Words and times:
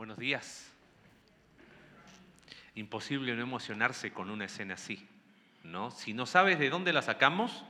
Buenos 0.00 0.16
días. 0.16 0.72
Imposible 2.74 3.36
no 3.36 3.42
emocionarse 3.42 4.14
con 4.14 4.30
una 4.30 4.46
escena 4.46 4.72
así, 4.72 5.06
¿no? 5.62 5.90
Si 5.90 6.14
no 6.14 6.24
sabes 6.24 6.58
de 6.58 6.70
dónde 6.70 6.94
la 6.94 7.02
sacamos, 7.02 7.66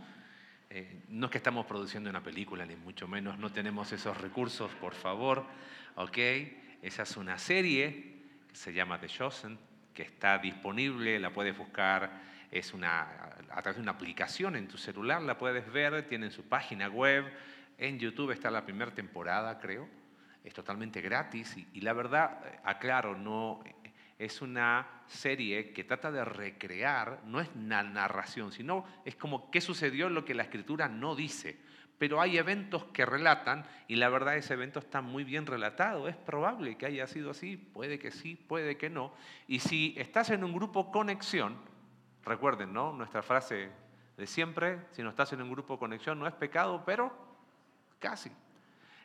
eh, 0.71 1.03
no 1.08 1.27
es 1.27 1.32
que 1.32 1.38
estamos 1.38 1.66
produciendo 1.66 2.08
una 2.08 2.22
película, 2.22 2.64
ni 2.64 2.77
mucho 2.77 3.08
menos, 3.08 3.37
no 3.40 3.51
tenemos 3.51 3.90
esos 3.90 4.16
recursos, 4.16 4.71
por 4.77 4.95
favor, 4.95 5.45
¿ok? 5.96 6.19
Esa 6.82 7.03
es 7.03 7.16
una 7.16 7.37
serie 7.37 8.20
que 8.48 8.54
se 8.54 8.72
llama 8.72 9.00
The 9.00 9.08
Chosen, 9.08 9.58
que 9.92 10.02
está 10.02 10.38
disponible, 10.38 11.18
la 11.18 11.30
puedes 11.30 11.58
buscar, 11.58 12.12
es 12.52 12.72
una, 12.72 13.08
a 13.50 13.60
través 13.60 13.74
de 13.74 13.82
una 13.82 13.90
aplicación 13.90 14.54
en 14.54 14.68
tu 14.68 14.78
celular, 14.78 15.20
la 15.20 15.36
puedes 15.36 15.68
ver, 15.72 16.06
tienen 16.06 16.30
su 16.30 16.44
página 16.44 16.88
web, 16.88 17.24
en 17.76 17.98
YouTube 17.98 18.30
está 18.30 18.52
la 18.52 18.64
primera 18.64 18.94
temporada, 18.94 19.58
creo, 19.58 19.88
es 20.45 20.54
totalmente 20.54 21.00
gratis 21.00 21.57
y, 21.57 21.80
la 21.80 21.93
verdad, 21.93 22.40
aclaro, 22.64 23.16
no 23.16 23.62
es 24.18 24.43
una 24.43 24.86
serie 25.07 25.72
que 25.72 25.85
trata 25.85 26.11
de 26.11 26.25
recrear, 26.25 27.21
no 27.25 27.40
es 27.40 27.49
una 27.54 27.82
narración, 27.82 28.53
sino 28.53 28.85
es 29.04 29.16
como 29.16 29.50
qué 29.50 29.61
sucedió 29.61 30.11
lo 30.11 30.25
que 30.25 30.35
la 30.35 30.43
escritura 30.43 30.89
no 30.89 31.14
dice. 31.14 31.58
Pero 31.96 32.20
hay 32.20 32.39
eventos 32.39 32.84
que 32.92 33.05
relatan 33.05 33.64
y 33.86 33.97
la 33.97 34.08
verdad 34.08 34.36
ese 34.36 34.55
evento 34.55 34.78
está 34.78 35.03
muy 35.03 35.25
bien 35.25 35.47
relatado. 35.47 36.08
Es 36.08 36.16
probable 36.16 36.77
que 36.77 36.86
haya 36.86 37.06
sido 37.06 37.30
así, 37.30 37.58
puede 37.58 37.98
que 37.98 38.11
sí, 38.11 38.36
puede 38.36 38.78
que 38.78 38.88
no. 38.88 39.12
Y 39.47 39.61
si 39.61 39.94
estás 39.98 40.30
en 40.30 40.44
un 40.44 40.55
grupo 40.55 40.91
conexión, 40.91 41.56
recuerden, 42.25 42.72
¿no? 42.72 42.92
Nuestra 42.92 43.22
frase 43.22 43.70
de 44.16 44.27
siempre, 44.27 44.80
si 44.92 45.02
no 45.02 45.11
estás 45.11 45.33
en 45.33 45.42
un 45.42 45.50
grupo 45.50 45.78
conexión 45.78 46.19
no 46.19 46.27
es 46.27 46.34
pecado, 46.34 46.83
pero 46.84 47.11
casi. 47.98 48.30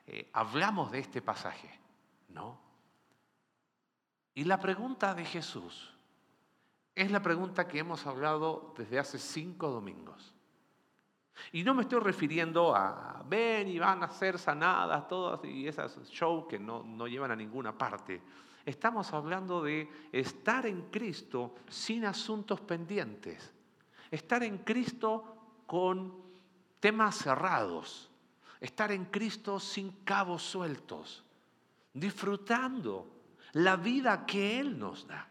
Eh, 0.08 0.30
hablamos 0.34 0.91
de 0.91 1.00
este 1.00 1.22
pasaje, 1.22 1.70
¿no? 2.30 2.59
Y 4.34 4.44
la 4.44 4.59
pregunta 4.59 5.14
de 5.14 5.26
Jesús 5.26 5.94
es 6.94 7.12
la 7.12 7.22
pregunta 7.22 7.67
que 7.67 7.80
hemos 7.80 8.06
hablado 8.06 8.73
desde 8.78 9.00
hace 9.00 9.17
cinco 9.17 9.70
domingos. 9.70 10.34
Y 11.52 11.64
no 11.64 11.73
me 11.73 11.81
estoy 11.81 12.00
refiriendo 12.00 12.75
a 12.75 13.23
ven 13.28 13.67
y 13.67 13.80
van 13.80 14.03
a 14.03 14.09
ser 14.09 14.38
sanadas 14.38 15.08
todas 15.08 15.44
y 15.44 15.67
esas 15.67 15.97
shows 16.09 16.45
que 16.47 16.59
no, 16.59 16.84
no 16.84 17.08
llevan 17.08 17.31
a 17.31 17.36
ninguna 17.36 17.78
parte. 17.78 18.22
Estamos 18.66 19.12
hablando 19.14 19.62
de 19.62 19.90
estar 20.12 20.66
en 20.66 20.84
Cristo 20.90 21.56
sin 21.67 22.06
asuntos 22.06 22.62
pendientes. 22.62 23.53
Estar 24.09 24.44
en 24.44 24.59
Cristo 24.59 25.64
con 25.67 26.14
temas 26.80 27.16
cerrados 27.16 28.09
estar 28.59 28.92
en 28.92 29.06
Cristo 29.06 29.59
sin 29.59 29.92
cabos 30.03 30.44
sueltos, 30.44 31.23
disfrutando 31.94 33.08
la 33.53 33.75
vida 33.75 34.25
que 34.25 34.59
Él 34.59 34.78
nos 34.78 35.08
da. 35.08 35.28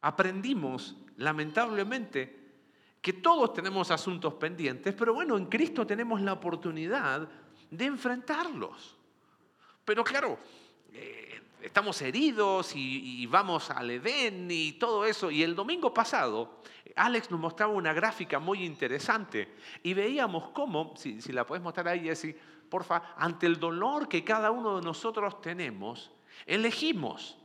Aprendimos, 0.00 0.96
lamentablemente, 1.16 2.42
que 3.00 3.12
todos 3.12 3.52
tenemos 3.52 3.90
asuntos 3.90 4.34
pendientes, 4.34 4.94
pero 4.94 5.14
bueno, 5.14 5.36
en 5.36 5.46
Cristo 5.46 5.86
tenemos 5.86 6.20
la 6.20 6.34
oportunidad 6.34 7.28
de 7.70 7.84
enfrentarlos. 7.84 8.96
Pero 9.84 10.04
claro, 10.04 10.38
eh, 10.92 11.41
estamos 11.62 12.00
heridos 12.02 12.74
y, 12.74 13.22
y, 13.22 13.26
vamos 13.26 13.70
al 13.70 13.90
Edén 13.90 14.48
y 14.50 14.72
todo 14.72 15.04
eso. 15.04 15.30
Y 15.30 15.42
el 15.42 15.54
domingo 15.54 15.94
pasado 15.94 16.62
Alex 16.96 17.30
nos 17.30 17.40
mostraba 17.40 17.72
una 17.72 17.92
gráfica 17.92 18.38
muy 18.38 18.64
interesante 18.64 19.54
y 19.82 19.94
veíamos 19.94 20.50
cómo, 20.50 20.94
si, 20.96 21.20
la 21.32 21.46
puedes 21.46 21.62
mostrar 21.62 21.88
ahí, 21.88 22.00
Jessy, 22.00 22.34
porfa, 22.68 23.14
ante 23.16 23.46
el 23.46 23.58
dolor 23.58 24.08
que 24.08 24.24
cada 24.24 24.50
uno 24.50 24.76
de 24.76 24.82
nosotros 24.82 25.40
tenemos, 25.40 26.10
elegimos. 26.46 27.38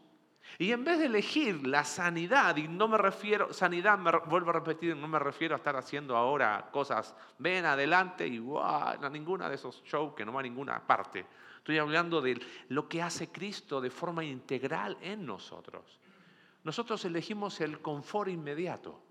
Y 0.59 0.71
en 0.71 0.83
vez 0.83 0.97
de 0.97 1.05
elegir 1.05 1.67
la 1.67 1.83
sanidad, 1.83 2.55
y 2.57 2.67
no 2.67 2.87
me 2.87 2.97
refiero, 2.97 3.53
sanidad, 3.53 3.97
me 3.99 4.11
vuelvo 4.27 4.49
a 4.49 4.53
repetir, 4.53 4.95
no 4.95 5.07
me 5.07 5.19
refiero 5.19 5.53
a 5.53 5.57
estar 5.57 5.75
haciendo 5.75 6.17
ahora 6.17 6.69
cosas, 6.71 7.15
ven 7.37 7.65
adelante 7.65 8.25
y 8.25 8.39
wow, 8.39 8.59
a 8.63 9.09
ninguna 9.11 9.49
de 9.49 9.55
esos 9.55 9.83
shows 9.83 10.15
que 10.15 10.25
no 10.25 10.33
va 10.33 10.39
a 10.39 10.43
ninguna 10.43 10.79
parte. 10.85 11.25
Estoy 11.67 11.79
hablando 11.79 12.21
de 12.21 12.39
lo 12.69 12.87
que 12.87 13.01
hace 13.01 13.27
Cristo 13.27 13.81
de 13.81 13.89
forma 13.89 14.23
integral 14.23 14.97
en 15.01 15.25
nosotros. 15.25 15.99
Nosotros 16.63 17.03
elegimos 17.03 17.59
el 17.59 17.81
confort 17.81 18.29
inmediato. 18.29 19.03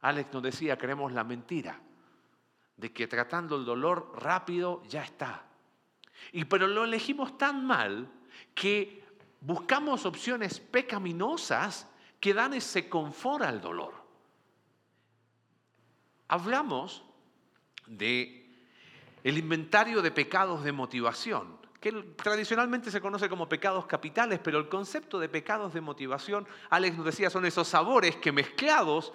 Alex 0.00 0.32
nos 0.32 0.42
decía, 0.42 0.76
queremos 0.76 1.12
la 1.12 1.22
mentira, 1.22 1.80
de 2.76 2.92
que 2.92 3.06
tratando 3.06 3.54
el 3.54 3.64
dolor 3.64 4.12
rápido 4.20 4.82
ya 4.88 5.04
está. 5.04 5.46
Y 6.32 6.46
pero 6.46 6.66
lo 6.66 6.82
elegimos 6.82 7.38
tan 7.38 7.64
mal 7.64 8.10
que 8.56 9.04
buscamos 9.40 10.04
opciones 10.04 10.58
pecaminosas 10.58 11.88
que 12.18 12.34
dan 12.34 12.54
ese 12.54 12.88
confort 12.88 13.44
al 13.44 13.60
dolor. 13.60 13.94
Hablamos 16.26 17.04
de 17.86 18.52
el 19.22 19.38
inventario 19.38 20.02
de 20.02 20.10
pecados 20.10 20.64
de 20.64 20.72
motivación, 20.72 21.62
que 21.84 21.92
tradicionalmente 22.16 22.90
se 22.90 22.98
conoce 22.98 23.28
como 23.28 23.46
pecados 23.46 23.84
capitales, 23.84 24.40
pero 24.42 24.58
el 24.58 24.70
concepto 24.70 25.18
de 25.18 25.28
pecados 25.28 25.74
de 25.74 25.82
motivación, 25.82 26.48
Alex 26.70 26.96
nos 26.96 27.04
decía, 27.04 27.28
son 27.28 27.44
esos 27.44 27.68
sabores 27.68 28.16
que 28.16 28.32
mezclados 28.32 29.12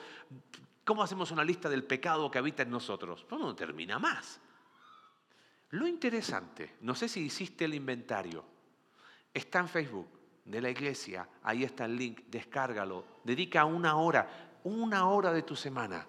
¿Cómo 0.89 1.03
hacemos 1.03 1.29
una 1.29 1.43
lista 1.43 1.69
del 1.69 1.83
pecado 1.83 2.31
que 2.31 2.39
habita 2.39 2.63
en 2.63 2.71
nosotros? 2.71 3.23
Pues 3.29 3.39
no 3.39 3.55
termina 3.55 3.99
más. 3.99 4.39
Lo 5.69 5.85
interesante, 5.85 6.77
no 6.81 6.95
sé 6.95 7.07
si 7.07 7.19
hiciste 7.19 7.65
el 7.65 7.75
inventario, 7.75 8.43
está 9.31 9.59
en 9.59 9.69
Facebook 9.69 10.07
de 10.43 10.59
la 10.59 10.71
iglesia, 10.71 11.29
ahí 11.43 11.63
está 11.63 11.85
el 11.85 11.95
link, 11.95 12.21
descárgalo, 12.25 13.05
dedica 13.23 13.65
una 13.65 13.97
hora, 13.97 14.57
una 14.63 15.07
hora 15.07 15.31
de 15.31 15.43
tu 15.43 15.55
semana 15.55 16.07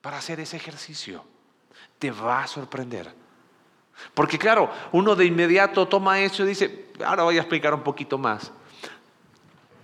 para 0.00 0.18
hacer 0.18 0.40
ese 0.40 0.56
ejercicio. 0.56 1.24
Te 1.96 2.10
va 2.10 2.42
a 2.42 2.48
sorprender. 2.48 3.14
Porque 4.14 4.38
claro, 4.38 4.70
uno 4.92 5.14
de 5.14 5.24
inmediato 5.24 5.86
toma 5.86 6.20
eso 6.20 6.42
y 6.42 6.46
dice, 6.46 6.88
ahora 7.04 7.24
voy 7.24 7.36
a 7.36 7.40
explicar 7.40 7.74
un 7.74 7.82
poquito 7.82 8.18
más. 8.18 8.52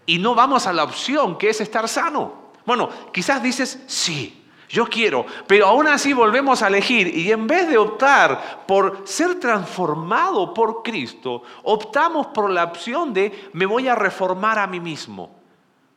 Y 0.05 0.19
no 0.19 0.35
vamos 0.35 0.67
a 0.67 0.73
la 0.73 0.85
opción 0.85 1.37
que 1.37 1.51
es 1.51 1.61
estar 1.61 1.89
sano. 1.89 2.47
Bueno, 2.65 2.89
quizás 3.13 3.43
dices, 3.43 3.83
sí, 3.87 4.47
yo 4.69 4.87
quiero, 4.87 5.25
pero 5.47 5.67
aún 5.67 5.87
así 5.87 6.13
volvemos 6.13 6.63
a 6.63 6.69
elegir 6.69 7.07
y 7.07 7.31
en 7.31 7.47
vez 7.47 7.69
de 7.69 7.79
optar 7.79 8.65
por 8.67 9.03
ser 9.05 9.39
transformado 9.39 10.53
por 10.53 10.83
Cristo, 10.83 11.43
optamos 11.63 12.29
por 12.29 12.51
la 12.51 12.65
opción 12.65 13.13
de 13.15 13.49
me 13.53 13.67
voy 13.67 13.87
a 13.87 13.95
reformar 13.95 14.59
a 14.59 14.67
mí 14.67 14.81
mismo. 14.81 15.37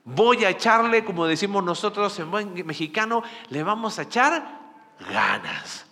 Voy 0.06 0.46
a 0.46 0.50
echarle, 0.50 1.04
como 1.04 1.26
decimos 1.26 1.64
nosotros 1.64 2.18
en 2.20 2.32
buen 2.32 2.66
mexicano, 2.66 3.24
le 3.50 3.64
vamos 3.64 4.00
a 4.00 4.04
echar 4.04 4.60
ganas. 5.12 5.86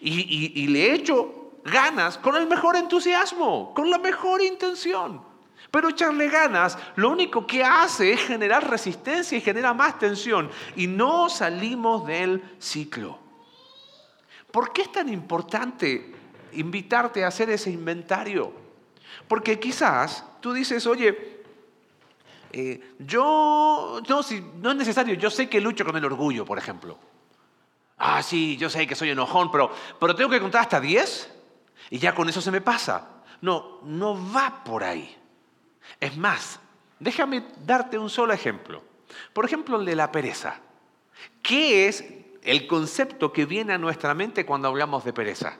Y, 0.00 0.66
le 0.68 0.94
echo 0.94 1.37
ganas 1.70 2.18
con 2.18 2.36
el 2.36 2.46
mejor 2.46 2.76
entusiasmo, 2.76 3.72
con 3.74 3.90
la 3.90 3.98
mejor 3.98 4.42
intención. 4.42 5.22
Pero 5.70 5.90
echarle 5.90 6.28
ganas 6.28 6.78
lo 6.96 7.10
único 7.10 7.46
que 7.46 7.62
hace 7.62 8.12
es 8.12 8.20
generar 8.22 8.68
resistencia 8.68 9.36
y 9.36 9.40
genera 9.40 9.74
más 9.74 9.98
tensión 9.98 10.50
y 10.76 10.86
no 10.86 11.28
salimos 11.28 12.06
del 12.06 12.42
ciclo. 12.58 13.18
¿Por 14.50 14.72
qué 14.72 14.82
es 14.82 14.92
tan 14.92 15.08
importante 15.10 16.14
invitarte 16.52 17.22
a 17.22 17.28
hacer 17.28 17.50
ese 17.50 17.70
inventario? 17.70 18.52
Porque 19.26 19.60
quizás 19.60 20.24
tú 20.40 20.54
dices, 20.54 20.86
oye, 20.86 21.42
eh, 22.50 22.94
yo, 22.98 24.00
no, 24.08 24.22
si, 24.22 24.42
no 24.56 24.70
es 24.70 24.76
necesario, 24.76 25.14
yo 25.14 25.28
sé 25.28 25.50
que 25.50 25.60
lucho 25.60 25.84
con 25.84 25.96
el 25.96 26.04
orgullo, 26.04 26.46
por 26.46 26.56
ejemplo. 26.56 26.96
Ah, 27.98 28.22
sí, 28.22 28.56
yo 28.56 28.70
sé 28.70 28.86
que 28.86 28.94
soy 28.94 29.10
enojón, 29.10 29.50
pero, 29.50 29.70
pero 30.00 30.14
tengo 30.14 30.30
que 30.30 30.40
contar 30.40 30.62
hasta 30.62 30.80
10 30.80 31.37
y 31.90 31.98
ya 31.98 32.14
con 32.14 32.28
eso 32.28 32.40
se 32.40 32.50
me 32.50 32.60
pasa. 32.60 33.08
No, 33.40 33.80
no 33.84 34.18
va 34.32 34.62
por 34.64 34.84
ahí. 34.84 35.16
Es 36.00 36.16
más, 36.16 36.60
déjame 36.98 37.44
darte 37.64 37.98
un 37.98 38.10
solo 38.10 38.32
ejemplo. 38.32 38.82
Por 39.32 39.44
ejemplo, 39.44 39.78
el 39.78 39.86
de 39.86 39.96
la 39.96 40.12
pereza. 40.12 40.60
¿Qué 41.42 41.88
es 41.88 42.04
el 42.42 42.66
concepto 42.66 43.32
que 43.32 43.46
viene 43.46 43.72
a 43.72 43.78
nuestra 43.78 44.14
mente 44.14 44.44
cuando 44.44 44.68
hablamos 44.68 45.04
de 45.04 45.12
pereza? 45.12 45.56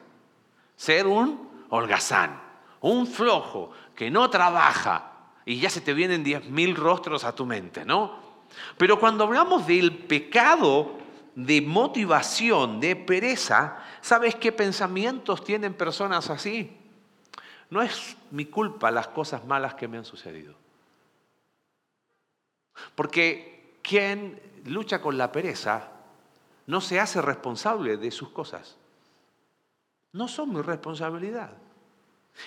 Ser 0.76 1.06
un 1.06 1.48
holgazán, 1.70 2.40
un 2.80 3.06
flojo 3.06 3.72
que 3.94 4.10
no 4.10 4.28
trabaja 4.30 5.12
y 5.44 5.58
ya 5.58 5.70
se 5.70 5.80
te 5.80 5.94
vienen 5.94 6.24
diez 6.24 6.44
mil 6.44 6.76
rostros 6.76 7.24
a 7.24 7.34
tu 7.34 7.46
mente, 7.46 7.84
¿no? 7.84 8.28
Pero 8.76 8.98
cuando 8.98 9.24
hablamos 9.24 9.66
del 9.66 9.96
pecado 9.96 10.98
de 11.34 11.60
motivación, 11.60 12.80
de 12.80 12.96
pereza, 12.96 13.78
¿sabes 14.00 14.34
qué 14.34 14.52
pensamientos 14.52 15.44
tienen 15.44 15.74
personas 15.74 16.30
así? 16.30 16.76
No 17.70 17.82
es 17.82 18.16
mi 18.30 18.46
culpa 18.46 18.90
las 18.90 19.08
cosas 19.08 19.44
malas 19.44 19.74
que 19.74 19.88
me 19.88 19.98
han 19.98 20.04
sucedido. 20.04 20.54
Porque 22.94 23.78
quien 23.82 24.40
lucha 24.64 25.00
con 25.00 25.18
la 25.18 25.32
pereza 25.32 25.90
no 26.66 26.80
se 26.80 27.00
hace 27.00 27.22
responsable 27.22 27.96
de 27.96 28.10
sus 28.10 28.30
cosas. 28.30 28.76
No 30.12 30.28
son 30.28 30.52
mi 30.52 30.60
responsabilidad. 30.60 31.50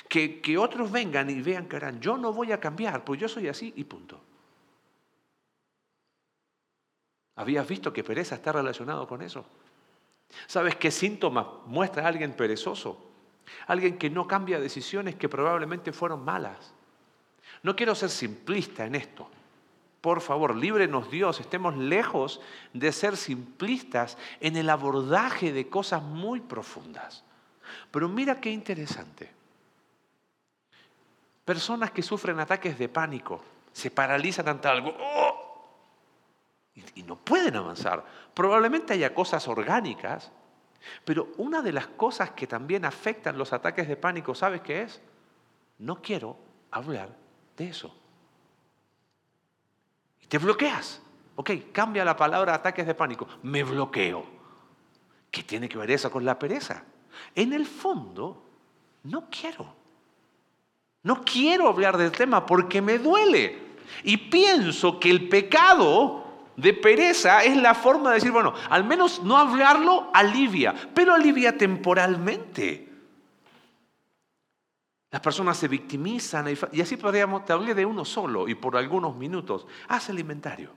Que, 0.08 0.40
que 0.40 0.58
otros 0.58 0.92
vengan 0.92 1.30
y 1.30 1.42
vean 1.42 1.68
que 1.68 1.76
harán, 1.76 2.00
yo 2.00 2.18
no 2.18 2.32
voy 2.32 2.54
a 2.54 2.60
cambiar, 2.60 3.04
pues 3.04 3.20
yo 3.20 3.28
soy 3.28 3.50
así 3.50 3.74
y 3.76 3.84
punto. 3.84 4.22
¿Habías 7.42 7.68
visto 7.68 7.92
que 7.92 8.04
pereza 8.04 8.36
está 8.36 8.52
relacionado 8.52 9.08
con 9.08 9.24
eso? 9.24 9.44
¿Sabes 10.46 10.76
qué 10.76 10.92
síntomas 10.92 11.48
muestra 11.66 12.08
alguien 12.08 12.34
perezoso? 12.34 13.04
Alguien 13.66 13.98
que 13.98 14.12
no 14.12 14.28
cambia 14.28 14.60
decisiones 14.60 15.16
que 15.16 15.28
probablemente 15.28 15.92
fueron 15.92 16.24
malas. 16.24 16.72
No 17.64 17.76
quiero 17.76 17.96
ser 17.96 18.12
simplista 18.12 18.86
en 18.86 18.94
esto. 18.94 19.28
Por 20.02 20.22
favor, 20.22 20.56
líbrenos 20.56 21.10
Dios, 21.10 21.40
estemos 21.40 21.76
lejos 21.76 22.42
de 22.74 22.92
ser 22.92 23.18
simplistas 23.18 24.20
en 24.40 24.56
el 24.56 24.70
abordaje 24.70 25.52
de 25.52 25.68
cosas 25.68 26.04
muy 26.04 26.42
profundas. 26.42 27.24
Pero 27.90 28.08
mira 28.08 28.40
qué 28.40 28.52
interesante. 28.52 29.32
Personas 31.44 31.90
que 31.90 32.04
sufren 32.04 32.40
ataques 32.40 32.78
de 32.78 32.88
pánico, 32.88 33.44
se 33.74 33.90
paralizan 33.90 34.48
ante 34.48 34.68
algo 34.68 34.96
¡oh! 35.00 35.41
Y, 36.76 37.04
no 37.04 37.16
pueden 37.18 37.56
avanzar. 37.56 38.06
Probablemente 38.34 38.94
haya 38.94 39.14
cosas 39.14 39.48
orgánicas, 39.48 40.32
pero 41.06 41.30
una 41.38 41.62
de 41.62 41.74
las 41.74 41.88
cosas 41.88 42.32
que 42.32 42.48
también 42.48 42.86
afectan 42.86 43.38
los 43.38 43.54
ataques 43.54 43.88
de 43.88 43.98
pánico, 43.98 44.34
¿sabes 44.34 44.62
qué 44.62 44.84
es? 44.84 45.02
No 45.80 46.02
quiero 46.02 46.38
hablar 46.72 47.16
de 47.58 47.68
eso. 47.68 47.96
Y 50.22 50.28
te 50.28 50.38
bloqueas. 50.38 51.02
Ok, 51.36 51.52
cambia 51.72 52.06
la 52.06 52.16
palabra 52.16 52.54
ataques 52.54 52.86
de 52.86 52.96
pánico. 52.96 53.28
Me 53.44 53.64
bloqueo. 53.64 54.26
¿Qué 55.30 55.44
tiene 55.44 55.70
que 55.70 55.78
ver 55.78 55.92
eso 55.92 56.12
con 56.12 56.26
la 56.26 56.38
pereza? 56.38 56.84
En 57.36 57.54
el 57.54 57.66
fondo, 57.66 58.44
no 59.04 59.28
quiero. 59.30 59.74
No 61.04 61.24
quiero 61.24 61.68
hablar 61.68 61.98
del 61.98 62.12
tema 62.12 62.46
porque 62.46 62.82
me 62.82 63.00
duele. 63.00 63.72
Y 64.04 64.18
pienso 64.18 65.00
que 65.00 65.10
el 65.10 65.28
pecado 65.30 66.21
de 66.62 66.74
pereza 66.74 67.44
es 67.44 67.58
la 67.58 67.74
forma 67.74 68.10
de 68.10 68.16
decir, 68.16 68.32
bueno, 68.32 68.54
al 68.70 68.84
menos 68.84 69.24
no 69.24 69.38
hablarlo 69.38 70.12
alivia, 70.14 70.76
pero 70.94 71.16
alivia 71.16 71.58
temporalmente. 71.58 72.88
Las 75.10 75.22
personas 75.22 75.58
se 75.58 75.68
victimizan 75.68 76.56
y 76.72 76.82
así 76.82 76.98
podríamos, 76.98 77.46
te 77.46 77.54
hablé 77.54 77.74
de 77.74 77.86
uno 77.86 78.06
solo 78.06 78.48
y 78.48 78.56
por 78.56 78.78
algunos 78.78 79.16
minutos, 79.16 79.66
haz 79.88 80.10
el 80.10 80.20
inventario. 80.20 80.72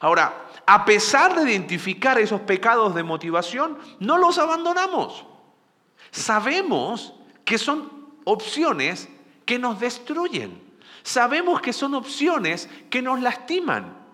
Ahora, 0.00 0.46
a 0.66 0.84
pesar 0.84 1.34
de 1.34 1.50
identificar 1.50 2.18
esos 2.18 2.42
pecados 2.42 2.94
de 2.94 3.02
motivación, 3.02 3.78
no 3.98 4.18
los 4.18 4.36
abandonamos. 4.36 5.24
Sabemos 6.10 7.14
que 7.44 7.56
son 7.56 7.90
opciones 8.24 9.08
que 9.46 9.58
nos 9.58 9.80
destruyen. 9.80 10.62
Sabemos 11.02 11.60
que 11.60 11.72
son 11.72 11.94
opciones 11.94 12.68
que 12.90 13.00
nos 13.00 13.20
lastiman. 13.20 14.05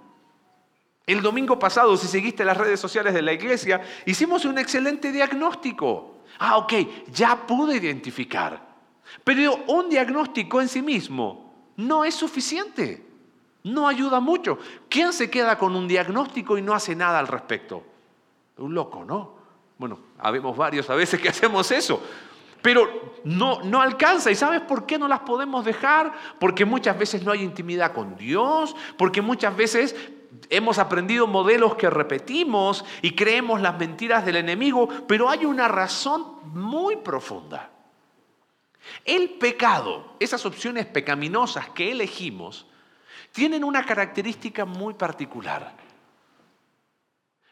El 1.06 1.20
domingo 1.20 1.58
pasado, 1.58 1.96
si 1.96 2.06
seguiste 2.06 2.44
las 2.44 2.56
redes 2.56 2.78
sociales 2.78 3.12
de 3.12 3.22
la 3.22 3.32
iglesia, 3.32 3.82
hicimos 4.06 4.44
un 4.44 4.58
excelente 4.58 5.10
diagnóstico. 5.10 6.22
Ah, 6.38 6.58
ok, 6.58 6.72
ya 7.12 7.46
pude 7.46 7.76
identificar. 7.76 8.72
Pero 9.24 9.56
un 9.66 9.88
diagnóstico 9.88 10.60
en 10.60 10.68
sí 10.68 10.80
mismo 10.80 11.70
no 11.76 12.04
es 12.04 12.14
suficiente. 12.14 13.04
No 13.64 13.88
ayuda 13.88 14.20
mucho. 14.20 14.58
¿Quién 14.88 15.12
se 15.12 15.30
queda 15.30 15.58
con 15.58 15.74
un 15.76 15.88
diagnóstico 15.88 16.56
y 16.56 16.62
no 16.62 16.74
hace 16.74 16.94
nada 16.94 17.18
al 17.18 17.28
respecto? 17.28 17.84
Un 18.58 18.74
loco, 18.74 19.04
¿no? 19.04 19.34
Bueno, 19.78 19.98
habemos 20.18 20.56
varios 20.56 20.88
a 20.90 20.94
veces 20.94 21.20
que 21.20 21.28
hacemos 21.30 21.70
eso. 21.72 22.00
Pero 22.60 23.18
no, 23.24 23.60
no 23.62 23.80
alcanza. 23.80 24.30
¿Y 24.30 24.36
sabes 24.36 24.60
por 24.60 24.86
qué 24.86 24.98
no 24.98 25.08
las 25.08 25.20
podemos 25.20 25.64
dejar? 25.64 26.12
Porque 26.38 26.64
muchas 26.64 26.96
veces 26.96 27.24
no 27.24 27.32
hay 27.32 27.42
intimidad 27.42 27.92
con 27.92 28.16
Dios, 28.16 28.76
porque 28.96 29.20
muchas 29.20 29.56
veces 29.56 29.96
hemos 30.50 30.78
aprendido 30.78 31.26
modelos 31.26 31.74
que 31.76 31.90
repetimos 31.90 32.84
y 33.00 33.14
creemos 33.14 33.60
las 33.60 33.78
mentiras 33.78 34.24
del 34.24 34.36
enemigo, 34.36 34.88
pero 35.06 35.28
hay 35.28 35.44
una 35.44 35.68
razón 35.68 36.38
muy 36.44 36.96
profunda. 36.96 37.70
El 39.04 39.30
pecado, 39.30 40.14
esas 40.18 40.44
opciones 40.44 40.86
pecaminosas 40.86 41.70
que 41.70 41.92
elegimos, 41.92 42.66
tienen 43.32 43.64
una 43.64 43.84
característica 43.84 44.64
muy 44.64 44.94
particular. 44.94 45.74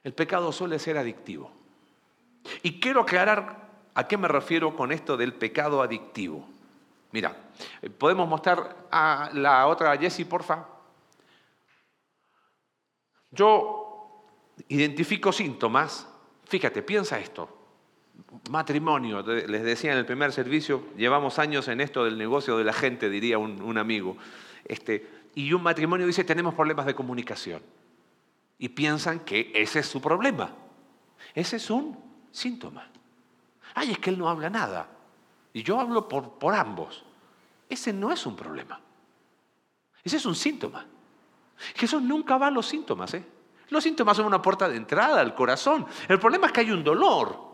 El 0.02 0.12
pecado 0.12 0.52
suele 0.52 0.78
ser 0.78 0.98
adictivo. 0.98 1.52
Y 2.62 2.80
quiero 2.80 3.02
aclarar 3.02 3.68
a 3.94 4.08
qué 4.08 4.16
me 4.16 4.28
refiero 4.28 4.76
con 4.76 4.92
esto 4.92 5.16
del 5.16 5.34
pecado 5.34 5.82
adictivo. 5.82 6.46
Mira, 7.12 7.36
podemos 7.98 8.28
mostrar 8.28 8.86
a 8.90 9.30
la 9.34 9.66
otra 9.66 9.96
Jessie, 9.96 10.24
porfa. 10.24 10.66
Yo 13.30 14.24
identifico 14.68 15.32
síntomas, 15.32 16.08
fíjate, 16.44 16.82
piensa 16.82 17.18
esto. 17.18 17.56
Matrimonio, 18.50 19.22
les 19.22 19.62
decía 19.62 19.92
en 19.92 19.98
el 19.98 20.06
primer 20.06 20.32
servicio, 20.32 20.84
llevamos 20.96 21.38
años 21.38 21.68
en 21.68 21.80
esto 21.80 22.04
del 22.04 22.18
negocio 22.18 22.58
de 22.58 22.64
la 22.64 22.72
gente, 22.72 23.08
diría 23.08 23.38
un, 23.38 23.78
amigo. 23.78 24.16
Este, 24.64 25.08
y 25.34 25.52
un 25.52 25.62
matrimonio 25.62 26.06
dice, 26.06 26.24
tenemos 26.24 26.54
problemas 26.54 26.86
de 26.86 26.94
comunicación. 26.94 27.62
Y 28.58 28.68
piensan 28.70 29.20
que 29.20 29.50
ese 29.54 29.78
es 29.78 29.86
su 29.86 30.02
problema. 30.02 30.54
Ese 31.34 31.56
es 31.56 31.70
un 31.70 31.98
síntoma. 32.30 32.88
Ay, 33.74 33.92
es 33.92 33.98
que 33.98 34.10
él 34.10 34.18
no 34.18 34.28
habla 34.28 34.50
nada. 34.50 34.88
Y 35.52 35.62
yo 35.62 35.80
hablo 35.80 36.08
por, 36.08 36.38
por 36.38 36.54
ambos. 36.54 37.04
Ese 37.68 37.92
no 37.92 38.12
es 38.12 38.26
un 38.26 38.36
problema. 38.36 38.80
Ese 40.04 40.18
es 40.18 40.26
un 40.26 40.34
síntoma. 40.34 40.86
Jesús 41.74 42.02
nunca 42.02 42.38
va 42.38 42.48
a 42.48 42.50
los 42.50 42.66
síntomas. 42.66 43.14
¿eh? 43.14 43.24
Los 43.68 43.84
síntomas 43.84 44.16
son 44.16 44.26
una 44.26 44.42
puerta 44.42 44.68
de 44.68 44.76
entrada 44.76 45.20
al 45.20 45.34
corazón. 45.34 45.86
El 46.08 46.18
problema 46.18 46.46
es 46.46 46.52
que 46.52 46.60
hay 46.60 46.70
un 46.70 46.84
dolor. 46.84 47.50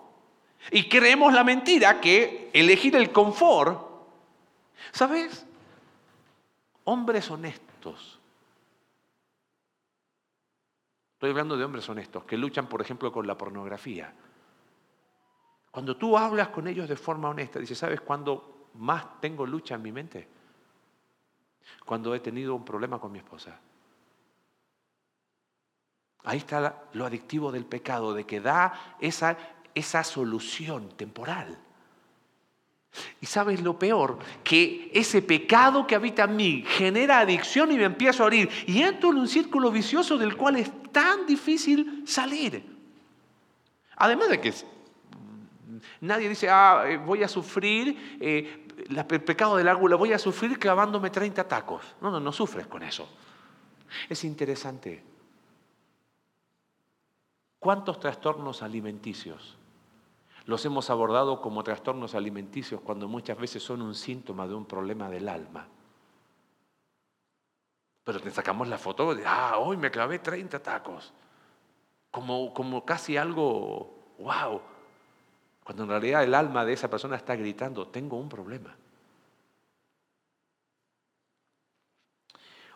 Y 0.71 0.89
creemos 0.89 1.33
la 1.33 1.45
mentira 1.45 2.01
que 2.01 2.51
elegir 2.53 2.97
el 2.97 3.13
confort, 3.13 3.81
¿sabes? 4.93 5.47
Hombres 6.85 7.31
honestos. 7.31 8.19
Estoy 11.15 11.31
hablando 11.31 11.57
de 11.57 11.65
hombres 11.65 11.89
honestos 11.89 12.25
que 12.25 12.37
luchan, 12.37 12.69
por 12.69 12.81
ejemplo, 12.81 13.13
con 13.13 13.27
la 13.27 13.39
pornografía. 13.39 14.13
Cuando 15.71 15.97
tú 15.97 16.17
hablas 16.17 16.49
con 16.49 16.67
ellos 16.67 16.89
de 16.89 16.97
forma 16.97 17.29
honesta, 17.29 17.59
dices, 17.59 17.79
¿sabes 17.79 18.01
cuándo 18.01 18.71
más 18.75 19.21
tengo 19.21 19.47
lucha 19.47 19.75
en 19.75 19.83
mi 19.83 19.93
mente? 19.93 20.29
Cuando 21.85 22.15
he 22.15 22.21
tenido 22.21 22.55
un 22.55 22.65
problema 22.65 22.99
con 22.99 23.13
mi 23.13 23.19
esposa. 23.19 23.61
Ahí 26.27 26.39
está 26.39 26.83
lo 26.93 27.07
adictivo 27.07 27.53
del 27.53 27.65
pecado, 27.65 28.13
de 28.13 28.25
que 28.25 28.41
da 28.41 28.97
esa, 28.99 29.39
esa 29.77 30.03
solución 30.03 30.89
temporal. 30.97 31.57
Y 33.21 33.27
sabes 33.27 33.63
lo 33.63 33.79
peor, 33.79 34.19
que 34.43 34.91
ese 34.93 35.23
pecado 35.23 35.87
que 35.87 35.95
habita 35.95 36.25
en 36.25 36.35
mí 36.35 36.65
genera 36.67 37.21
adicción 37.21 37.71
y 37.71 37.77
me 37.77 37.85
empiezo 37.85 38.25
a 38.25 38.27
oír. 38.27 38.51
Y 38.67 38.83
entro 38.83 39.11
en 39.11 39.19
un 39.19 39.29
círculo 39.29 39.71
vicioso 39.71 40.19
del 40.19 40.37
cual 40.37 40.57
es 40.57 40.69
tan 40.91 41.27
difícil 41.27 42.03
salir. 42.05 42.77
Además 43.95 44.29
de 44.29 44.41
que 44.41 44.53
nadie 46.01 46.29
dice, 46.29 46.49
ah, 46.51 46.87
eh, 46.89 46.97
voy 46.97 47.23
a 47.23 47.29
sufrir 47.29 48.19
eh, 48.21 48.67
el 48.89 49.23
pecado 49.23 49.57
del 49.57 49.69
árbol, 49.69 49.95
voy 49.95 50.13
a 50.13 50.19
sufrir 50.19 50.59
clavándome 50.59 51.11
30 51.11 51.47
tacos. 51.47 51.85
No, 52.01 52.11
no, 52.11 52.19
no 52.19 52.33
sufres 52.33 52.67
con 52.67 52.83
eso. 52.83 53.09
Es 54.09 54.25
interesante 54.25 55.16
¿Cuántos 57.59 57.99
trastornos 57.99 58.63
alimenticios 58.63 59.57
los 60.45 60.65
hemos 60.65 60.91
abordado 60.91 61.41
como 61.41 61.65
trastornos 61.65 62.15
alimenticios 62.15 62.81
cuando 62.81 63.09
muchas 63.09 63.37
veces 63.39 63.63
son 63.63 63.83
un 63.83 63.95
síntoma 63.95 64.47
de 64.47 64.55
un 64.55 64.67
problema 64.67 65.09
del 65.09 65.29
alma? 65.29 65.69
Pero 68.05 68.21
te 68.21 68.31
sacamos 68.31 68.69
la 68.69 68.79
foto 68.79 69.15
de, 69.15 69.25
ah, 69.27 69.59
hoy 69.59 69.77
me 69.77 69.91
clavé 69.91 70.21
30 70.21 70.63
tacos. 70.63 71.13
Como, 72.13 72.55
como 72.55 72.85
casi 72.85 73.17
algo, 73.17 74.15
wow. 74.19 74.63
Cuando 75.65 75.83
en 75.83 75.89
realidad 75.89 76.23
el 76.23 76.35
alma 76.35 76.65
de 76.65 76.75
esa 76.75 76.89
persona 76.89 77.17
está 77.17 77.35
gritando, 77.35 77.89
tengo 77.89 78.17
un 78.17 78.29
problema. 78.29 78.77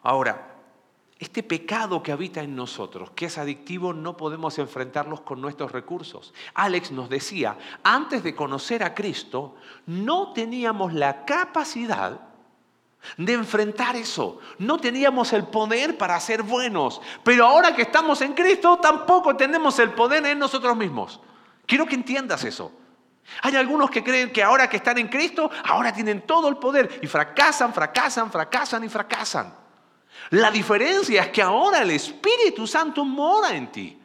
Ahora, 0.02 0.49
este 1.20 1.42
pecado 1.42 2.02
que 2.02 2.12
habita 2.12 2.40
en 2.40 2.56
nosotros, 2.56 3.10
que 3.10 3.26
es 3.26 3.36
adictivo, 3.36 3.92
no 3.92 4.16
podemos 4.16 4.58
enfrentarlos 4.58 5.20
con 5.20 5.38
nuestros 5.38 5.70
recursos. 5.70 6.32
Alex 6.54 6.92
nos 6.92 7.10
decía, 7.10 7.58
antes 7.82 8.22
de 8.22 8.34
conocer 8.34 8.82
a 8.82 8.94
Cristo, 8.94 9.54
no 9.84 10.32
teníamos 10.32 10.94
la 10.94 11.26
capacidad 11.26 12.22
de 13.18 13.34
enfrentar 13.34 13.96
eso. 13.96 14.38
No 14.56 14.78
teníamos 14.78 15.34
el 15.34 15.44
poder 15.44 15.98
para 15.98 16.18
ser 16.20 16.42
buenos. 16.42 17.02
Pero 17.22 17.46
ahora 17.46 17.76
que 17.76 17.82
estamos 17.82 18.22
en 18.22 18.32
Cristo, 18.32 18.78
tampoco 18.78 19.36
tenemos 19.36 19.78
el 19.78 19.90
poder 19.90 20.24
en 20.24 20.38
nosotros 20.38 20.74
mismos. 20.74 21.20
Quiero 21.66 21.84
que 21.84 21.96
entiendas 21.96 22.44
eso. 22.44 22.72
Hay 23.42 23.56
algunos 23.56 23.90
que 23.90 24.02
creen 24.02 24.32
que 24.32 24.42
ahora 24.42 24.70
que 24.70 24.78
están 24.78 24.96
en 24.96 25.08
Cristo, 25.08 25.50
ahora 25.64 25.92
tienen 25.92 26.22
todo 26.22 26.48
el 26.48 26.56
poder 26.56 26.98
y 27.02 27.06
fracasan, 27.06 27.74
fracasan, 27.74 28.32
fracasan 28.32 28.84
y 28.84 28.88
fracasan. 28.88 29.59
La 30.30 30.50
diferencia 30.50 31.22
es 31.22 31.28
que 31.28 31.42
ahora 31.42 31.82
el 31.82 31.90
Espíritu 31.90 32.66
Santo 32.66 33.04
mora 33.04 33.54
en 33.56 33.72
ti. 33.72 33.98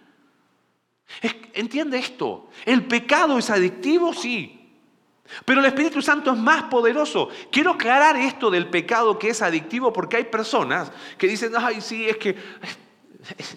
Entiende 1.53 1.97
esto. 1.97 2.49
El 2.65 2.85
pecado 2.85 3.37
es 3.37 3.49
adictivo, 3.49 4.13
sí. 4.13 4.51
Pero 5.43 5.59
el 5.59 5.65
Espíritu 5.65 6.01
Santo 6.01 6.31
es 6.31 6.37
más 6.37 6.63
poderoso. 6.63 7.29
Quiero 7.51 7.71
aclarar 7.71 8.15
esto 8.15 8.51
del 8.51 8.69
pecado 8.69 9.17
que 9.17 9.29
es 9.29 9.41
adictivo 9.41 9.91
porque 9.91 10.17
hay 10.17 10.23
personas 10.25 10.91
que 11.17 11.27
dicen, 11.27 11.53
ay, 11.57 11.81
sí, 11.81 12.07
es 12.07 12.17
que 12.17 12.35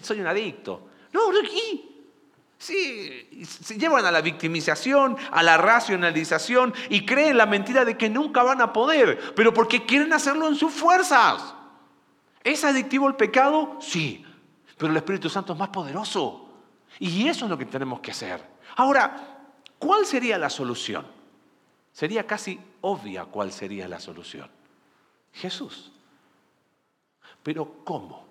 soy 0.02 0.20
un 0.20 0.26
adicto. 0.26 0.88
No, 1.12 1.32
no, 1.32 1.40
aquí. 1.40 1.84
Sí, 2.58 3.46
se 3.46 3.78
llevan 3.78 4.04
a 4.04 4.10
la 4.10 4.20
victimización, 4.20 5.16
a 5.30 5.44
la 5.44 5.56
racionalización 5.56 6.74
y 6.88 7.06
creen 7.06 7.36
la 7.36 7.46
mentira 7.46 7.84
de 7.84 7.96
que 7.96 8.10
nunca 8.10 8.42
van 8.42 8.60
a 8.60 8.72
poder, 8.72 9.32
pero 9.36 9.54
porque 9.54 9.86
quieren 9.86 10.12
hacerlo 10.12 10.48
en 10.48 10.56
sus 10.56 10.72
fuerzas. 10.72 11.54
¿Es 12.48 12.64
adictivo 12.64 13.06
el 13.06 13.14
pecado? 13.14 13.76
Sí, 13.78 14.24
pero 14.78 14.90
el 14.90 14.96
Espíritu 14.96 15.28
Santo 15.28 15.52
es 15.52 15.58
más 15.58 15.68
poderoso. 15.68 16.48
Y 16.98 17.28
eso 17.28 17.44
es 17.44 17.50
lo 17.50 17.58
que 17.58 17.66
tenemos 17.66 18.00
que 18.00 18.10
hacer. 18.10 18.42
Ahora, 18.76 19.44
¿cuál 19.78 20.06
sería 20.06 20.38
la 20.38 20.48
solución? 20.48 21.06
Sería 21.92 22.26
casi 22.26 22.58
obvia 22.80 23.26
cuál 23.26 23.52
sería 23.52 23.86
la 23.86 24.00
solución. 24.00 24.48
Jesús. 25.34 25.92
Pero 27.42 27.84
¿cómo? 27.84 28.26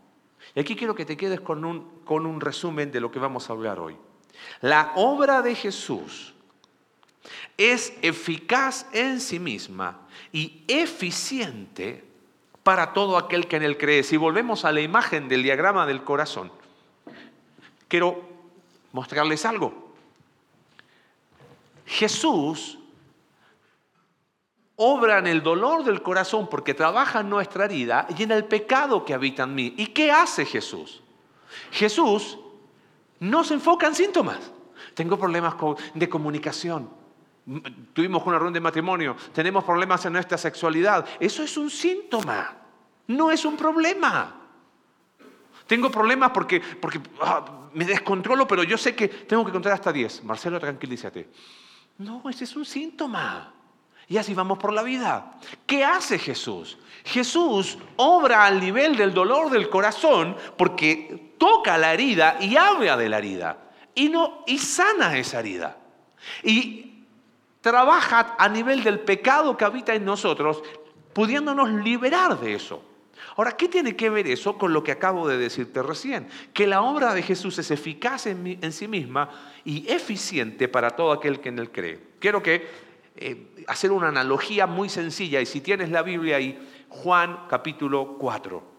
Y 0.55 0.61
aquí 0.61 0.75
quiero 0.75 0.95
que 0.95 1.05
te 1.05 1.15
quedes 1.15 1.41
con 1.41 1.63
un, 1.63 2.01
con 2.03 2.25
un 2.25 2.41
resumen 2.41 2.91
de 2.91 2.99
lo 2.99 3.11
que 3.11 3.19
vamos 3.19 3.47
a 3.47 3.53
hablar 3.53 3.77
hoy. 3.77 3.95
La 4.61 4.93
obra 4.95 5.43
de 5.43 5.53
Jesús 5.53 6.33
es 7.55 7.93
eficaz 8.01 8.87
en 8.93 9.21
sí 9.21 9.37
misma 9.37 10.07
y 10.31 10.63
eficiente 10.67 12.07
para 12.67 12.91
todo 12.91 13.15
aquel 13.15 13.47
que 13.47 13.55
en 13.55 13.63
él 13.63 13.77
cree. 13.77 14.03
Si 14.03 14.17
volvemos 14.17 14.65
a 14.65 14.73
la 14.73 14.81
imagen 14.81 15.29
del 15.29 15.41
diagrama 15.41 15.85
del 15.85 16.03
corazón, 16.03 16.51
quiero 17.87 18.21
mostrarles 18.91 19.45
algo. 19.45 19.93
Jesús 21.85 22.77
obra 24.75 25.19
en 25.19 25.27
el 25.27 25.41
dolor 25.41 25.85
del 25.85 26.01
corazón 26.01 26.49
porque 26.49 26.73
trabaja 26.73 27.21
en 27.21 27.29
nuestra 27.29 27.63
herida 27.63 28.05
y 28.17 28.23
en 28.23 28.31
el 28.33 28.43
pecado 28.43 29.05
que 29.05 29.13
habita 29.13 29.43
en 29.43 29.55
mí. 29.55 29.73
¿Y 29.77 29.87
qué 29.87 30.11
hace 30.11 30.43
Jesús? 30.43 31.01
Jesús 31.71 32.37
no 33.21 33.45
se 33.45 33.53
enfoca 33.53 33.87
en 33.87 33.95
síntomas. 33.95 34.51
Tengo 34.93 35.17
problemas 35.17 35.55
de 35.93 36.09
comunicación. 36.09 36.89
Tuvimos 37.93 38.25
una 38.25 38.37
ronda 38.37 38.57
de 38.57 38.61
matrimonio. 38.61 39.15
Tenemos 39.33 39.63
problemas 39.63 40.05
en 40.05 40.13
nuestra 40.13 40.37
sexualidad. 40.37 41.05
Eso 41.19 41.43
es 41.43 41.57
un 41.57 41.69
síntoma. 41.69 42.57
No 43.07 43.31
es 43.31 43.45
un 43.45 43.55
problema. 43.55 44.35
Tengo 45.65 45.89
problemas 45.89 46.31
porque, 46.31 46.59
porque 46.59 46.99
ah, 47.21 47.69
me 47.73 47.85
descontrolo, 47.85 48.47
pero 48.47 48.63
yo 48.63 48.77
sé 48.77 48.95
que 48.95 49.07
tengo 49.07 49.45
que 49.45 49.51
contar 49.51 49.73
hasta 49.73 49.93
10. 49.93 50.23
Marcelo, 50.23 50.59
tranquilízate. 50.59 51.29
No, 51.99 52.21
ese 52.29 52.43
es 52.43 52.55
un 52.55 52.65
síntoma. 52.65 53.53
Y 54.09 54.17
así 54.17 54.33
vamos 54.33 54.57
por 54.57 54.73
la 54.73 54.83
vida. 54.83 55.33
¿Qué 55.65 55.83
hace 55.83 56.17
Jesús? 56.17 56.77
Jesús 57.03 57.77
obra 57.97 58.45
al 58.45 58.59
nivel 58.59 58.95
del 58.95 59.13
dolor 59.13 59.49
del 59.49 59.69
corazón 59.69 60.35
porque 60.57 61.33
toca 61.37 61.77
la 61.77 61.93
herida 61.93 62.37
y 62.39 62.55
habla 62.55 62.97
de 62.97 63.09
la 63.09 63.17
herida. 63.17 63.57
Y, 63.95 64.09
no, 64.09 64.43
y 64.47 64.57
sana 64.59 65.17
esa 65.17 65.39
herida. 65.39 65.77
Y 66.43 66.86
trabaja 67.61 68.35
a 68.37 68.49
nivel 68.49 68.83
del 68.83 68.99
pecado 68.99 69.57
que 69.57 69.65
habita 69.65 69.93
en 69.93 70.05
nosotros, 70.05 70.63
pudiéndonos 71.13 71.69
liberar 71.69 72.39
de 72.39 72.53
eso. 72.53 72.83
Ahora, 73.35 73.51
¿qué 73.51 73.67
tiene 73.67 73.95
que 73.95 74.09
ver 74.09 74.27
eso 74.27 74.57
con 74.57 74.73
lo 74.73 74.83
que 74.83 74.91
acabo 74.91 75.27
de 75.27 75.37
decirte 75.37 75.81
recién? 75.83 76.27
Que 76.53 76.67
la 76.67 76.81
obra 76.81 77.13
de 77.13 77.21
Jesús 77.21 77.57
es 77.59 77.71
eficaz 77.71 78.27
en, 78.27 78.71
sí 78.71 78.87
misma 78.87 79.29
y 79.63 79.89
eficiente 79.91 80.67
para 80.67 80.91
todo 80.91 81.11
aquel 81.11 81.39
que 81.39 81.49
en 81.49 81.59
él 81.59 81.71
cree. 81.71 81.99
Quiero 82.19 82.41
que 82.41 82.67
eh, 83.15 83.65
hacer 83.67 83.91
una 83.91 84.09
analogía 84.09 84.65
muy 84.65 84.89
sencilla. 84.89 85.41
Y 85.41 85.45
si 85.45 85.61
tienes 85.61 85.89
la 85.89 86.03
Biblia 86.03 86.37
ahí, 86.37 86.59
Juan 86.89 87.45
capítulo 87.49 88.17
4. 88.19 88.77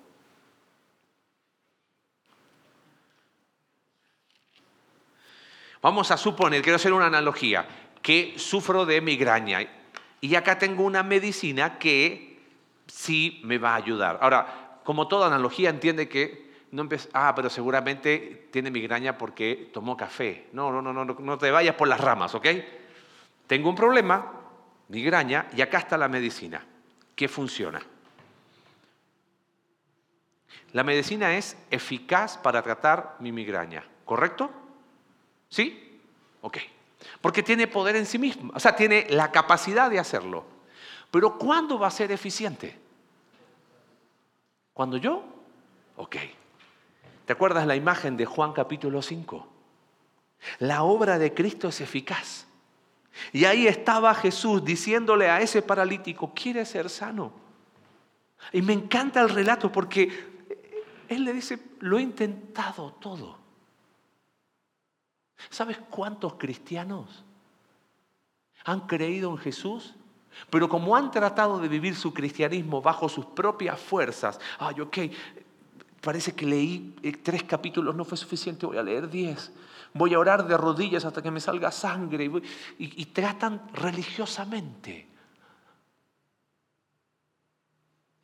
Vamos 5.81 6.11
a 6.11 6.17
suponer, 6.17 6.61
quiero 6.63 6.77
hacer 6.77 6.93
una 6.93 7.07
analogía, 7.07 7.67
que 8.09 8.39
sufro 8.39 8.87
de 8.87 9.03
migraña. 9.03 9.69
Y 10.23 10.35
acá 10.35 10.59
tengo 10.59 10.83
una 10.83 11.03
medicina 11.03 11.79
que 11.79 12.41
sí 12.87 13.39
me 13.45 13.59
va 13.59 13.73
a 13.73 13.75
ayudar. 13.75 14.19
Ahora, 14.23 14.81
como 14.83 15.09
toda 15.09 15.27
analogía, 15.27 15.69
entiende 15.69 16.09
que 16.09 16.49
no 16.71 16.89
ah, 17.13 17.35
pero 17.37 17.51
seguramente 17.51 18.49
tiene 18.51 18.71
migraña 18.71 19.19
porque 19.19 19.69
tomó 19.75 19.95
café. 19.95 20.47
No, 20.55 20.73
no, 20.73 20.81
no, 20.81 20.95
no, 20.95 21.05
no 21.05 21.37
te 21.37 21.51
vayas 21.51 21.75
por 21.75 21.87
las 21.87 22.01
ramas, 22.01 22.35
¿ok? 22.35 22.47
Tengo 23.47 23.69
un 23.69 23.77
problema, 23.77 24.33
migraña, 24.89 25.47
y 25.55 25.61
acá 25.61 25.77
está 25.77 25.99
la 25.99 26.09
medicina, 26.09 26.65
que 27.15 27.29
funciona. 27.29 27.83
La 30.73 30.83
medicina 30.83 31.37
es 31.37 31.59
eficaz 31.71 32.39
para 32.39 32.63
tratar 32.63 33.17
mi 33.21 33.33
migraña, 33.33 33.85
¿correcto? 34.07 34.51
¿Sí? 35.51 36.01
Ok. 36.41 36.57
Porque 37.21 37.43
tiene 37.43 37.67
poder 37.67 37.97
en 37.97 38.07
sí 38.07 38.19
mismo, 38.19 38.53
o 38.55 38.61
sea, 38.61 38.75
tiene 38.75 39.07
la 39.11 39.31
capacidad 39.31 39.91
de 39.91 39.99
hacerlo. 39.99 40.45
Pero 41.11 41.39
¿cuándo 41.39 41.79
va 41.79 41.87
a 41.87 41.93
ser 41.93 42.13
eficiente? 42.13 42.79
¿Cuando 44.73 44.97
yo? 44.97 45.25
Ok. 45.97 46.17
¿Te 47.25 47.33
acuerdas 47.33 47.67
la 47.67 47.77
imagen 47.77 48.17
de 48.17 48.27
Juan 48.27 48.53
capítulo 48.53 49.03
5? 49.03 49.47
La 50.61 50.83
obra 50.83 51.19
de 51.19 51.35
Cristo 51.35 51.69
es 51.69 51.81
eficaz. 51.81 52.47
Y 53.33 53.45
ahí 53.45 53.67
estaba 53.67 54.15
Jesús 54.15 54.65
diciéndole 54.65 55.29
a 55.29 55.41
ese 55.41 55.63
paralítico, 55.63 56.33
quiere 56.35 56.65
ser 56.65 56.89
sano? 56.89 57.33
Y 58.53 58.63
me 58.63 58.73
encanta 58.73 59.21
el 59.21 59.29
relato 59.29 59.73
porque 59.73 60.09
él 61.09 61.25
le 61.25 61.33
dice, 61.33 61.59
lo 61.81 61.99
he 61.99 62.03
intentado 62.03 62.93
todo. 62.95 63.38
¿Sabes 65.51 65.79
cuántos 65.91 66.35
cristianos 66.35 67.25
han 68.65 68.81
creído 68.87 69.31
en 69.31 69.39
Jesús? 69.39 69.95
Pero 70.51 70.69
como 70.69 70.95
han 70.95 71.11
tratado 71.11 71.59
de 71.59 71.69
vivir 71.69 71.97
su 71.97 72.13
cristianismo 72.13 72.83
bajo 72.83 73.09
sus 73.09 73.27
propias 73.27 73.81
fuerzas, 73.81 74.39
ay, 74.59 74.81
ok, 74.81 74.99
parece 76.01 76.35
que 76.35 76.47
leí 76.47 76.95
tres 77.23 77.43
capítulos, 77.43 77.95
no 77.95 78.05
fue 78.05 78.17
suficiente, 78.17 78.67
voy 78.67 78.79
a 78.79 78.83
leer 78.83 79.09
diez 79.09 79.53
voy 79.95 80.15
a 80.15 80.19
orar 80.19 80.47
de 80.47 80.57
rodillas 80.57 81.05
hasta 81.05 81.23
que 81.23 81.31
me 81.31 81.41
salga 81.41 81.71
sangre 81.71 82.31
y, 82.79 83.05
tratan 83.07 83.63
religiosamente. 83.73 85.09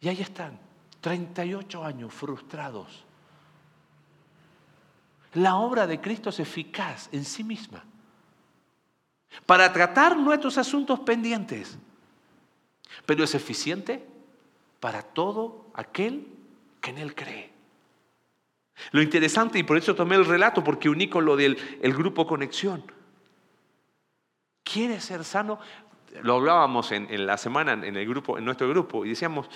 Y 0.00 0.08
ahí 0.08 0.20
están, 0.20 0.58
38 1.00 1.84
años 1.84 2.12
frustrados. 2.12 3.04
La 5.34 5.56
obra 5.56 5.86
de 5.86 6.00
Cristo 6.00 6.30
es 6.30 6.40
eficaz 6.40 7.08
en 7.12 7.24
sí 7.24 7.44
misma 7.44 7.84
para 9.46 9.72
tratar 9.72 10.16
nuestros 10.16 10.58
asuntos 10.58 11.00
pendientes, 11.00 11.76
pero 13.04 13.24
es 13.24 13.34
eficiente 13.34 14.06
para 14.80 15.02
todo 15.02 15.66
aquel 15.74 16.28
que 16.80 16.90
en 16.90 16.98
Él 16.98 17.14
cree. 17.14 17.52
Lo 18.92 19.02
interesante, 19.02 19.58
y 19.58 19.62
por 19.62 19.76
eso 19.76 19.94
tomé 19.94 20.16
el 20.16 20.24
relato, 20.24 20.62
porque 20.62 20.88
uní 20.88 21.08
con 21.08 21.24
lo 21.24 21.36
del 21.36 21.56
el 21.80 21.94
grupo 21.94 22.26
Conexión. 22.26 22.84
¿Quiere 24.62 25.00
ser 25.00 25.24
sano? 25.24 25.58
Lo 26.22 26.34
hablábamos 26.36 26.92
en, 26.92 27.26
la 27.26 27.36
semana 27.36 27.72
en, 27.72 27.96
el 27.96 28.08
grupo, 28.08 28.38
en 28.38 28.44
nuestro 28.44 28.68
grupo 28.68 29.04
y 29.04 29.10
decíamos, 29.10 29.48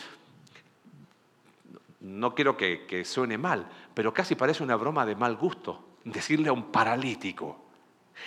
no 2.00 2.34
quiero 2.34 2.56
que, 2.56 2.84
que 2.86 3.04
suene 3.04 3.38
mal, 3.38 3.68
pero 3.98 4.14
casi 4.14 4.36
parece 4.36 4.62
una 4.62 4.76
broma 4.76 5.04
de 5.04 5.16
mal 5.16 5.34
gusto 5.34 5.96
decirle 6.04 6.50
a 6.50 6.52
un 6.52 6.70
paralítico 6.70 7.58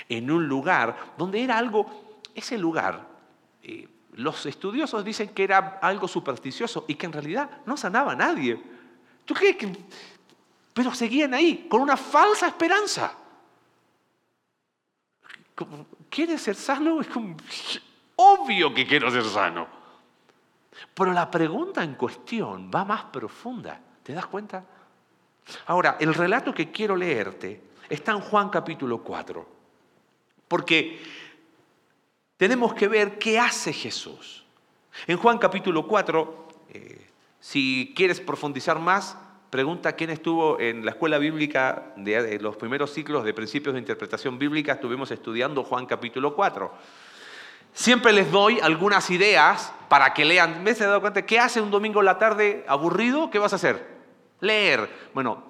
en 0.09 0.29
un 0.29 0.45
lugar 0.45 1.13
donde 1.17 1.41
era 1.41 1.57
algo, 1.57 2.19
ese 2.35 2.57
lugar, 2.57 3.07
eh, 3.63 3.87
los 4.15 4.45
estudiosos 4.45 5.05
dicen 5.05 5.29
que 5.29 5.45
era 5.45 5.79
algo 5.81 6.09
supersticioso 6.09 6.83
y 6.89 6.95
que 6.95 7.05
en 7.05 7.13
realidad 7.13 7.49
no 7.65 7.77
sanaba 7.77 8.11
a 8.11 8.15
nadie. 8.17 8.61
¿Tú 9.23 9.33
crees 9.33 9.55
pero 10.73 10.93
seguían 10.93 11.33
ahí 11.33 11.67
con 11.69 11.79
una 11.79 11.95
falsa 11.95 12.47
esperanza. 12.47 13.13
¿Quieres 16.09 16.41
ser 16.41 16.55
sano? 16.55 16.99
Es 16.99 17.07
obvio 18.17 18.73
que 18.73 18.85
quiero 18.85 19.09
ser 19.09 19.23
sano. 19.23 19.67
Pero 20.93 21.13
la 21.13 21.31
pregunta 21.31 21.81
en 21.81 21.95
cuestión 21.95 22.69
va 22.69 22.83
más 22.83 23.05
profunda. 23.05 23.79
¿Te 24.03 24.11
das 24.11 24.25
cuenta? 24.25 24.65
Ahora, 25.65 25.97
el 25.99 26.13
relato 26.13 26.53
que 26.53 26.71
quiero 26.71 26.95
leerte 26.95 27.61
está 27.89 28.11
en 28.13 28.21
Juan 28.21 28.49
capítulo 28.49 28.99
4. 28.99 29.45
Porque 30.47 30.99
tenemos 32.37 32.73
que 32.73 32.87
ver 32.87 33.19
qué 33.19 33.39
hace 33.39 33.73
Jesús. 33.73 34.43
En 35.07 35.17
Juan 35.17 35.37
capítulo 35.37 35.87
4, 35.87 36.47
eh, 36.69 37.07
si 37.39 37.93
quieres 37.95 38.19
profundizar 38.19 38.79
más, 38.79 39.17
pregunta 39.49 39.93
quién 39.93 40.09
estuvo 40.09 40.59
en 40.59 40.85
la 40.85 40.91
escuela 40.91 41.17
bíblica 41.17 41.93
de, 41.97 42.39
los 42.39 42.55
primeros 42.55 42.93
ciclos 42.93 43.23
de 43.23 43.33
principios 43.33 43.73
de 43.73 43.79
interpretación 43.79 44.39
bíblica, 44.39 44.73
estuvimos 44.73 45.11
estudiando 45.11 45.63
Juan 45.63 45.85
capítulo 45.85 46.35
4. 46.35 46.71
Siempre 47.73 48.11
les 48.11 48.31
doy 48.31 48.59
algunas 48.59 49.09
ideas 49.09 49.73
para 49.87 50.13
que 50.13 50.25
lean. 50.25 50.63
¿Me 50.63 50.71
has 50.71 50.79
dado 50.79 50.99
cuenta? 50.99 51.25
¿Qué 51.25 51.39
hace 51.39 51.61
un 51.61 51.71
domingo 51.71 51.99
en 51.99 52.05
la 52.05 52.17
tarde 52.17 52.65
aburrido? 52.67 53.29
¿Qué 53.29 53.39
vas 53.39 53.53
a 53.53 53.57
hacer? 53.57 54.00
Leer. 54.41 54.89
Bueno, 55.13 55.43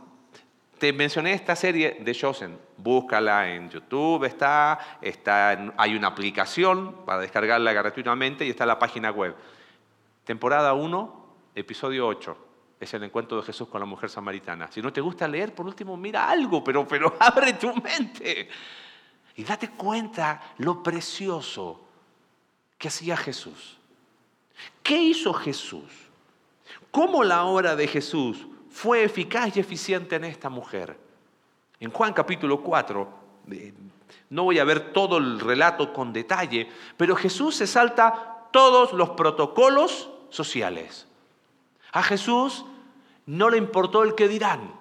te 0.77 0.91
mencioné 0.91 1.33
esta 1.33 1.55
serie 1.55 1.97
de 2.01 2.13
Chosen. 2.13 2.59
Búscala 2.77 3.49
en 3.49 3.69
YouTube, 3.69 4.25
está, 4.25 4.97
está 5.01 5.73
hay 5.77 5.95
una 5.95 6.07
aplicación 6.07 7.05
para 7.05 7.21
descargarla 7.21 7.71
gratuitamente 7.71 8.45
y 8.45 8.49
está 8.49 8.65
la 8.65 8.77
página 8.77 9.11
web. 9.11 9.33
Temporada 10.25 10.73
1, 10.73 11.25
episodio 11.55 12.05
8. 12.05 12.37
Es 12.81 12.93
el 12.93 13.03
encuentro 13.03 13.37
de 13.37 13.43
Jesús 13.43 13.69
con 13.69 13.79
la 13.79 13.85
mujer 13.85 14.09
samaritana. 14.09 14.69
Si 14.71 14.81
no 14.81 14.91
te 14.91 14.99
gusta 14.99 15.27
leer, 15.27 15.55
por 15.55 15.65
último, 15.67 15.95
mira 15.95 16.29
algo, 16.29 16.61
pero, 16.63 16.85
pero 16.85 17.15
abre 17.19 17.53
tu 17.53 17.73
mente. 17.75 18.49
Y 19.35 19.43
date 19.45 19.69
cuenta 19.69 20.41
lo 20.57 20.83
precioso 20.83 21.79
que 22.77 22.89
hacía 22.89 23.15
Jesús. 23.15 23.77
¿Qué 24.83 24.97
hizo 24.97 25.33
Jesús? 25.33 26.09
¿Cómo 26.89 27.23
la 27.23 27.45
obra 27.45 27.75
de 27.77 27.87
Jesús 27.87 28.47
fue 28.71 29.03
eficaz 29.03 29.55
y 29.55 29.59
eficiente 29.59 30.15
en 30.15 30.23
esta 30.23 30.49
mujer. 30.49 30.97
En 31.79 31.91
Juan 31.91 32.13
capítulo 32.13 32.61
4, 32.61 33.07
eh, 33.51 33.73
no 34.29 34.43
voy 34.43 34.59
a 34.59 34.63
ver 34.63 34.93
todo 34.93 35.17
el 35.17 35.39
relato 35.39 35.93
con 35.93 36.13
detalle, 36.13 36.69
pero 36.95 37.15
Jesús 37.15 37.55
se 37.55 37.67
salta 37.67 38.47
todos 38.51 38.93
los 38.93 39.11
protocolos 39.11 40.09
sociales. 40.29 41.07
A 41.91 42.01
Jesús 42.01 42.65
no 43.25 43.49
le 43.49 43.57
importó 43.57 44.03
el 44.03 44.15
que 44.15 44.27
dirán. 44.27 44.80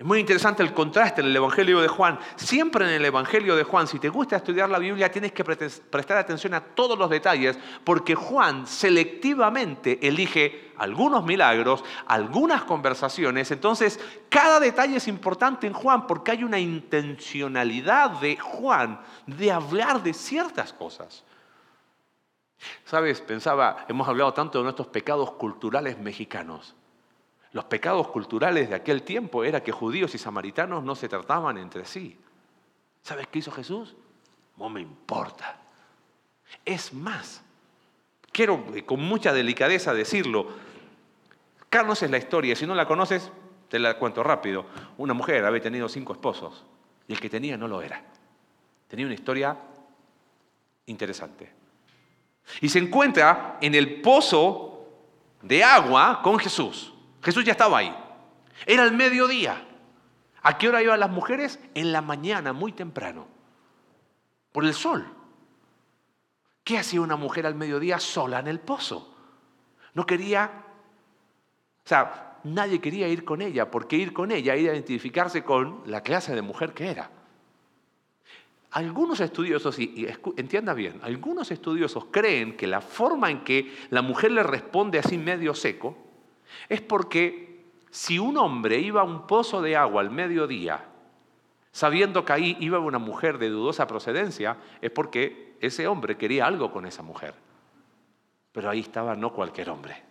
Es 0.00 0.06
muy 0.06 0.18
interesante 0.18 0.62
el 0.62 0.72
contraste 0.72 1.20
en 1.20 1.26
el 1.26 1.36
Evangelio 1.36 1.78
de 1.82 1.86
Juan. 1.86 2.18
Siempre 2.36 2.86
en 2.86 2.92
el 2.92 3.04
Evangelio 3.04 3.54
de 3.54 3.64
Juan, 3.64 3.86
si 3.86 3.98
te 3.98 4.08
gusta 4.08 4.36
estudiar 4.36 4.70
la 4.70 4.78
Biblia, 4.78 5.12
tienes 5.12 5.32
que 5.32 5.44
prestar 5.44 6.16
atención 6.16 6.54
a 6.54 6.62
todos 6.62 6.98
los 6.98 7.10
detalles, 7.10 7.58
porque 7.84 8.14
Juan 8.14 8.66
selectivamente 8.66 9.98
elige 10.00 10.72
algunos 10.78 11.22
milagros, 11.26 11.84
algunas 12.06 12.64
conversaciones. 12.64 13.50
Entonces, 13.50 14.00
cada 14.30 14.58
detalle 14.58 14.96
es 14.96 15.06
importante 15.06 15.66
en 15.66 15.74
Juan 15.74 16.06
porque 16.06 16.30
hay 16.30 16.44
una 16.44 16.58
intencionalidad 16.58 18.12
de 18.22 18.38
Juan 18.38 19.02
de 19.26 19.52
hablar 19.52 20.02
de 20.02 20.14
ciertas 20.14 20.72
cosas. 20.72 21.24
Sabes, 22.86 23.20
pensaba, 23.20 23.84
hemos 23.86 24.08
hablado 24.08 24.32
tanto 24.32 24.56
de 24.56 24.64
nuestros 24.64 24.88
pecados 24.88 25.32
culturales 25.32 25.98
mexicanos. 25.98 26.74
Los 27.52 27.64
pecados 27.64 28.08
culturales 28.08 28.68
de 28.68 28.76
aquel 28.76 29.02
tiempo 29.02 29.42
era 29.42 29.62
que 29.62 29.72
judíos 29.72 30.14
y 30.14 30.18
samaritanos 30.18 30.84
no 30.84 30.94
se 30.94 31.08
trataban 31.08 31.58
entre 31.58 31.84
sí. 31.84 32.16
¿Sabes 33.02 33.26
qué 33.26 33.40
hizo 33.40 33.50
Jesús? 33.50 33.96
No 34.56 34.68
me 34.68 34.80
importa. 34.80 35.60
Es 36.64 36.92
más, 36.92 37.42
quiero 38.30 38.64
eh, 38.74 38.84
con 38.84 39.00
mucha 39.00 39.32
delicadeza 39.32 39.94
decirlo. 39.94 40.46
Carlos 41.68 42.02
la 42.02 42.18
historia, 42.18 42.54
si 42.54 42.66
no 42.66 42.74
la 42.74 42.86
conoces, 42.86 43.30
te 43.68 43.78
la 43.78 43.98
cuento 43.98 44.22
rápido. 44.22 44.66
Una 44.98 45.14
mujer 45.14 45.44
había 45.44 45.62
tenido 45.62 45.88
cinco 45.88 46.12
esposos 46.12 46.64
y 47.08 47.12
el 47.12 47.20
que 47.20 47.30
tenía 47.30 47.56
no 47.56 47.66
lo 47.66 47.82
era. 47.82 48.02
Tenía 48.88 49.06
una 49.06 49.14
historia 49.14 49.56
interesante. 50.86 51.52
Y 52.60 52.68
se 52.68 52.80
encuentra 52.80 53.58
en 53.60 53.74
el 53.74 54.00
pozo 54.00 54.88
de 55.42 55.62
agua 55.62 56.20
con 56.22 56.38
Jesús. 56.38 56.92
Jesús 57.22 57.44
ya 57.44 57.52
estaba 57.52 57.78
ahí. 57.78 57.94
Era 58.66 58.84
el 58.84 58.92
mediodía. 58.92 59.66
¿A 60.42 60.58
qué 60.58 60.68
hora 60.68 60.82
iban 60.82 61.00
las 61.00 61.10
mujeres? 61.10 61.60
En 61.74 61.92
la 61.92 62.00
mañana, 62.00 62.52
muy 62.52 62.72
temprano. 62.72 63.26
Por 64.52 64.64
el 64.64 64.74
sol. 64.74 65.06
¿Qué 66.64 66.78
hacía 66.78 67.00
una 67.00 67.16
mujer 67.16 67.46
al 67.46 67.54
mediodía 67.54 67.98
sola 67.98 68.38
en 68.40 68.48
el 68.48 68.60
pozo? 68.60 69.14
No 69.94 70.06
quería, 70.06 70.50
o 71.84 71.88
sea, 71.88 72.38
nadie 72.44 72.80
quería 72.80 73.08
ir 73.08 73.24
con 73.24 73.42
ella, 73.42 73.70
porque 73.70 73.96
ir 73.96 74.12
con 74.12 74.30
ella 74.30 74.54
era 74.54 74.72
identificarse 74.72 75.42
con 75.42 75.82
la 75.86 76.02
clase 76.02 76.34
de 76.34 76.42
mujer 76.42 76.72
que 76.72 76.90
era. 76.90 77.10
Algunos 78.72 79.18
estudiosos, 79.18 79.78
y 79.80 80.06
entienda 80.36 80.74
bien, 80.74 81.00
algunos 81.02 81.50
estudiosos 81.50 82.06
creen 82.12 82.56
que 82.56 82.68
la 82.68 82.80
forma 82.80 83.30
en 83.30 83.42
que 83.42 83.74
la 83.90 84.00
mujer 84.00 84.30
le 84.30 84.44
responde 84.44 85.00
así 85.00 85.18
medio 85.18 85.54
seco, 85.54 86.09
es 86.68 86.80
porque 86.80 87.64
si 87.90 88.18
un 88.18 88.36
hombre 88.36 88.78
iba 88.78 89.00
a 89.00 89.04
un 89.04 89.26
pozo 89.26 89.60
de 89.60 89.76
agua 89.76 90.00
al 90.02 90.10
mediodía, 90.10 90.84
sabiendo 91.72 92.24
que 92.24 92.32
ahí 92.32 92.56
iba 92.60 92.78
una 92.78 92.98
mujer 92.98 93.38
de 93.38 93.48
dudosa 93.48 93.86
procedencia, 93.86 94.56
es 94.80 94.90
porque 94.90 95.56
ese 95.60 95.86
hombre 95.86 96.16
quería 96.16 96.46
algo 96.46 96.72
con 96.72 96.86
esa 96.86 97.02
mujer. 97.02 97.34
Pero 98.52 98.70
ahí 98.70 98.80
estaba 98.80 99.14
no 99.14 99.32
cualquier 99.32 99.70
hombre, 99.70 100.02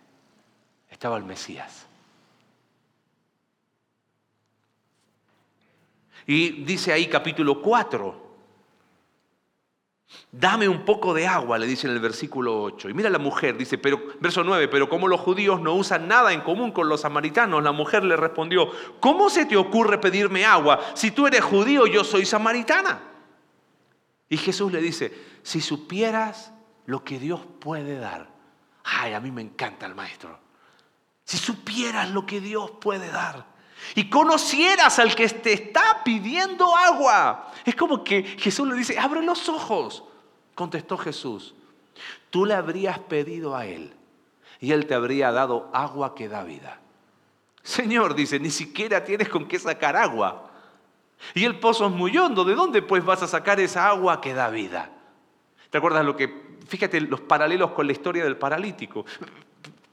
estaba 0.90 1.16
el 1.16 1.24
Mesías. 1.24 1.86
Y 6.26 6.64
dice 6.64 6.92
ahí 6.92 7.06
capítulo 7.06 7.60
4, 7.60 8.29
Dame 10.32 10.68
un 10.68 10.84
poco 10.84 11.12
de 11.12 11.26
agua, 11.26 11.58
le 11.58 11.66
dice 11.66 11.88
en 11.88 11.92
el 11.92 11.98
versículo 11.98 12.62
8. 12.62 12.88
Y 12.88 12.94
mira 12.94 13.10
la 13.10 13.18
mujer, 13.18 13.56
dice, 13.56 13.78
pero, 13.78 14.00
verso 14.20 14.44
9, 14.44 14.68
pero 14.68 14.88
como 14.88 15.08
los 15.08 15.20
judíos 15.20 15.60
no 15.60 15.74
usan 15.74 16.06
nada 16.06 16.32
en 16.32 16.42
común 16.42 16.70
con 16.70 16.88
los 16.88 17.00
samaritanos, 17.00 17.62
la 17.64 17.72
mujer 17.72 18.04
le 18.04 18.16
respondió, 18.16 18.70
¿cómo 19.00 19.28
se 19.28 19.44
te 19.46 19.56
ocurre 19.56 19.98
pedirme 19.98 20.44
agua? 20.44 20.80
Si 20.94 21.10
tú 21.10 21.26
eres 21.26 21.42
judío, 21.42 21.86
yo 21.86 22.04
soy 22.04 22.24
samaritana. 22.24 23.02
Y 24.28 24.36
Jesús 24.36 24.70
le 24.70 24.80
dice, 24.80 25.12
si 25.42 25.60
supieras 25.60 26.52
lo 26.86 27.02
que 27.02 27.18
Dios 27.18 27.40
puede 27.58 27.98
dar. 27.98 28.28
Ay, 28.84 29.14
a 29.14 29.20
mí 29.20 29.32
me 29.32 29.42
encanta 29.42 29.86
el 29.86 29.96
maestro. 29.96 30.38
Si 31.24 31.38
supieras 31.38 32.10
lo 32.10 32.24
que 32.24 32.40
Dios 32.40 32.70
puede 32.80 33.08
dar 33.08 33.46
y 33.94 34.08
conocieras 34.08 34.98
al 35.00 35.14
que 35.14 35.28
te 35.28 35.52
está 35.52 36.02
pidiendo 36.04 36.76
agua. 36.76 37.52
Es 37.64 37.74
como 37.74 38.04
que 38.04 38.22
Jesús 38.22 38.68
le 38.68 38.74
dice, 38.76 38.98
abre 38.98 39.22
los 39.22 39.48
ojos. 39.48 40.04
Contestó 40.60 40.98
Jesús, 40.98 41.54
tú 42.28 42.44
le 42.44 42.52
habrías 42.52 42.98
pedido 42.98 43.56
a 43.56 43.64
él 43.64 43.94
y 44.60 44.72
él 44.72 44.84
te 44.84 44.92
habría 44.92 45.32
dado 45.32 45.70
agua 45.72 46.14
que 46.14 46.28
da 46.28 46.44
vida. 46.44 46.82
Señor, 47.62 48.14
dice, 48.14 48.38
ni 48.38 48.50
siquiera 48.50 49.02
tienes 49.02 49.30
con 49.30 49.48
qué 49.48 49.58
sacar 49.58 49.96
agua. 49.96 50.50
Y 51.32 51.46
el 51.46 51.58
pozo 51.58 51.86
es 51.86 51.92
muy 51.92 52.14
hondo, 52.18 52.44
¿de 52.44 52.54
dónde 52.54 52.82
pues 52.82 53.02
vas 53.02 53.22
a 53.22 53.26
sacar 53.26 53.58
esa 53.58 53.88
agua 53.88 54.20
que 54.20 54.34
da 54.34 54.50
vida? 54.50 54.90
¿Te 55.70 55.78
acuerdas 55.78 56.04
lo 56.04 56.14
que, 56.14 56.58
fíjate 56.68 57.00
los 57.00 57.22
paralelos 57.22 57.70
con 57.70 57.86
la 57.86 57.92
historia 57.92 58.22
del 58.22 58.36
paralítico? 58.36 59.06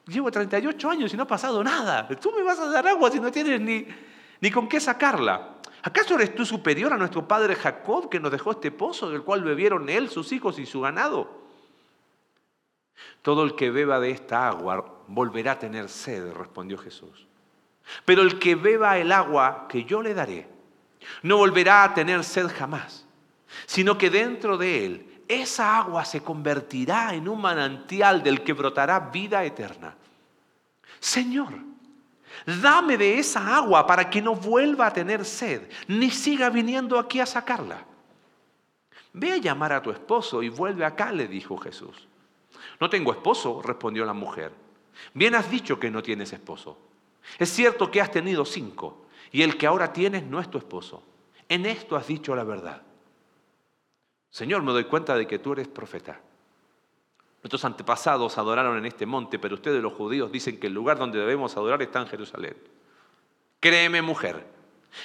Llevo 0.05 0.29
38 0.29 0.89
años 0.89 1.13
y 1.13 1.15
no 1.15 1.23
ha 1.23 1.27
pasado 1.27 1.63
nada. 1.63 2.09
Tú 2.19 2.33
me 2.35 2.43
vas 2.43 2.59
a 2.59 2.67
dar 2.67 2.85
agua 2.89 3.09
si 3.09 3.21
no 3.21 3.31
tienes 3.31 3.61
ni, 3.61 3.87
ni 4.41 4.51
con 4.51 4.67
qué 4.67 4.81
sacarla. 4.81 5.56
¿Acaso 5.87 6.15
eres 6.15 6.35
tú 6.35 6.45
superior 6.45 6.91
a 6.91 6.97
nuestro 6.97 7.25
padre 7.25 7.55
Jacob 7.55 8.09
que 8.09 8.19
nos 8.19 8.29
dejó 8.29 8.51
este 8.51 8.71
pozo 8.71 9.09
del 9.09 9.23
cual 9.23 9.41
bebieron 9.41 9.87
él, 9.87 10.09
sus 10.09 10.33
hijos 10.33 10.59
y 10.59 10.65
su 10.65 10.81
ganado? 10.81 11.31
Todo 13.21 13.45
el 13.45 13.55
que 13.55 13.71
beba 13.71 13.97
de 14.01 14.11
esta 14.11 14.49
agua 14.49 14.97
volverá 15.07 15.53
a 15.53 15.59
tener 15.59 15.87
sed, 15.87 16.33
respondió 16.33 16.77
Jesús. 16.77 17.25
Pero 18.03 18.21
el 18.21 18.37
que 18.37 18.55
beba 18.55 18.97
el 18.97 19.13
agua 19.13 19.67
que 19.69 19.85
yo 19.85 20.01
le 20.01 20.13
daré, 20.13 20.49
no 21.23 21.37
volverá 21.37 21.85
a 21.85 21.93
tener 21.93 22.25
sed 22.25 22.51
jamás, 22.53 23.07
sino 23.65 23.97
que 23.97 24.09
dentro 24.09 24.57
de 24.57 24.85
él 24.85 25.21
esa 25.29 25.77
agua 25.77 26.03
se 26.03 26.19
convertirá 26.19 27.13
en 27.13 27.29
un 27.29 27.39
manantial 27.39 28.21
del 28.23 28.43
que 28.43 28.51
brotará 28.51 28.99
vida 28.99 29.45
eterna. 29.45 29.95
Señor, 30.99 31.53
dame 32.47 32.97
de 32.97 33.19
esa 33.19 33.57
agua 33.57 33.85
para 33.85 34.09
que 34.09 34.21
no 34.21 34.33
vuelva 34.33 34.87
a 34.87 34.93
tener 34.93 35.25
sed, 35.25 35.69
ni 35.87 36.09
siga 36.09 36.49
viniendo 36.49 36.97
aquí 36.97 37.19
a 37.19 37.25
sacarla. 37.25 37.85
Ve 39.11 39.33
a 39.33 39.37
llamar 39.37 39.73
a 39.73 39.81
tu 39.81 39.91
esposo 39.91 40.41
y 40.41 40.49
vuelve 40.49 40.85
acá, 40.85 41.11
le 41.11 41.27
dijo 41.27 41.57
Jesús. 41.57 42.07
No 42.79 42.89
tengo 42.89 43.11
esposo, 43.11 43.61
respondió 43.61 44.05
la 44.05 44.13
mujer. 44.13 44.53
Bien 45.13 45.35
has 45.35 45.51
dicho 45.51 45.79
que 45.79 45.91
no 45.91 46.01
tienes 46.01 46.31
esposo. 46.33 46.77
Es 47.37 47.49
cierto 47.49 47.91
que 47.91 47.99
has 47.99 48.11
tenido 48.11 48.45
cinco 48.45 49.05
y 49.31 49.41
el 49.41 49.57
que 49.57 49.67
ahora 49.67 49.91
tienes 49.91 50.23
no 50.23 50.39
es 50.39 50.49
tu 50.49 50.57
esposo. 50.57 51.03
En 51.49 51.65
esto 51.65 51.95
has 51.95 52.07
dicho 52.07 52.35
la 52.35 52.43
verdad. 52.43 52.81
Señor, 54.29 54.63
me 54.63 54.71
doy 54.71 54.85
cuenta 54.85 55.15
de 55.15 55.27
que 55.27 55.39
tú 55.39 55.53
eres 55.53 55.67
profeta. 55.67 56.21
Nuestros 57.43 57.65
antepasados 57.65 58.37
adoraron 58.37 58.77
en 58.77 58.85
este 58.85 59.05
monte, 59.05 59.39
pero 59.39 59.55
ustedes 59.55 59.81
los 59.81 59.93
judíos 59.93 60.31
dicen 60.31 60.59
que 60.59 60.67
el 60.67 60.73
lugar 60.73 60.97
donde 60.97 61.19
debemos 61.19 61.55
adorar 61.55 61.81
está 61.81 62.01
en 62.01 62.07
Jerusalén. 62.07 62.57
Créeme, 63.59 64.01
mujer, 64.01 64.45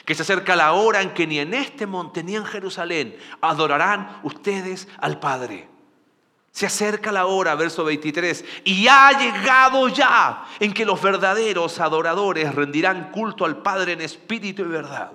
que 0.05 0.15
se 0.15 0.23
acerca 0.23 0.57
la 0.57 0.73
hora 0.73 1.03
en 1.03 1.15
que 1.15 1.27
ni 1.27 1.39
en 1.39 1.55
este 1.55 1.87
monte 1.87 2.23
ni 2.23 2.37
en 2.37 2.45
Jerusalén 2.45 3.17
adorarán 3.41 4.21
ustedes 4.23 4.89
al 4.99 5.21
Padre. 5.21 5.69
Se 6.51 6.67
acerca 6.67 7.13
la 7.13 7.27
hora, 7.27 7.55
verso 7.55 7.83
23, 7.83 8.45
y 8.65 8.87
ha 8.87 9.19
llegado 9.19 9.89
ya 9.89 10.47
en 10.61 10.75
que 10.75 10.85
los 10.85 11.01
verdaderos 11.01 11.81
adoradores 11.81 12.55
rendirán 12.55 13.11
culto 13.11 13.47
al 13.47 13.63
Padre 13.63 13.93
en 13.93 14.03
espíritu 14.03 14.63
y 14.63 14.67
verdad. 14.67 15.13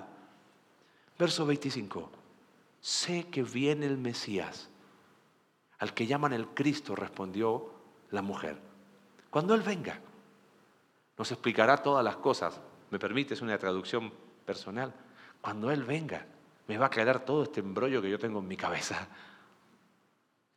Verso 1.16 1.46
25, 1.46 2.10
sé 2.80 3.28
que 3.28 3.44
viene 3.44 3.86
el 3.86 3.98
Mesías, 3.98 4.68
al 5.78 5.94
que 5.94 6.06
llaman 6.06 6.32
el 6.32 6.48
Cristo, 6.48 6.96
respondió 6.96 7.70
la 8.10 8.22
mujer. 8.22 8.58
Cuando 9.30 9.54
Él 9.54 9.62
venga, 9.62 10.00
nos 11.16 11.30
explicará 11.30 11.76
todas 11.76 12.04
las 12.04 12.16
cosas. 12.16 12.60
¿Me 12.90 12.98
permites 12.98 13.42
una 13.42 13.58
traducción 13.58 14.12
personal? 14.44 14.94
Cuando 15.40 15.70
Él 15.70 15.84
venga, 15.84 16.26
me 16.66 16.78
va 16.78 16.86
a 16.86 16.88
aclarar 16.88 17.24
todo 17.24 17.42
este 17.42 17.60
embrollo 17.60 18.02
que 18.02 18.10
yo 18.10 18.18
tengo 18.18 18.40
en 18.40 18.48
mi 18.48 18.56
cabeza. 18.56 19.08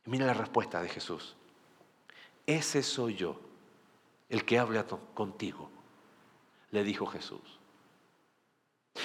mira 0.06 0.26
la 0.26 0.34
respuesta 0.34 0.82
de 0.82 0.88
Jesús. 0.88 1.36
Ese 2.46 2.82
soy 2.82 3.14
yo, 3.14 3.40
el 4.28 4.44
que 4.44 4.58
habla 4.58 4.84
contigo, 5.14 5.70
le 6.70 6.82
dijo 6.82 7.06
Jesús. 7.06 7.60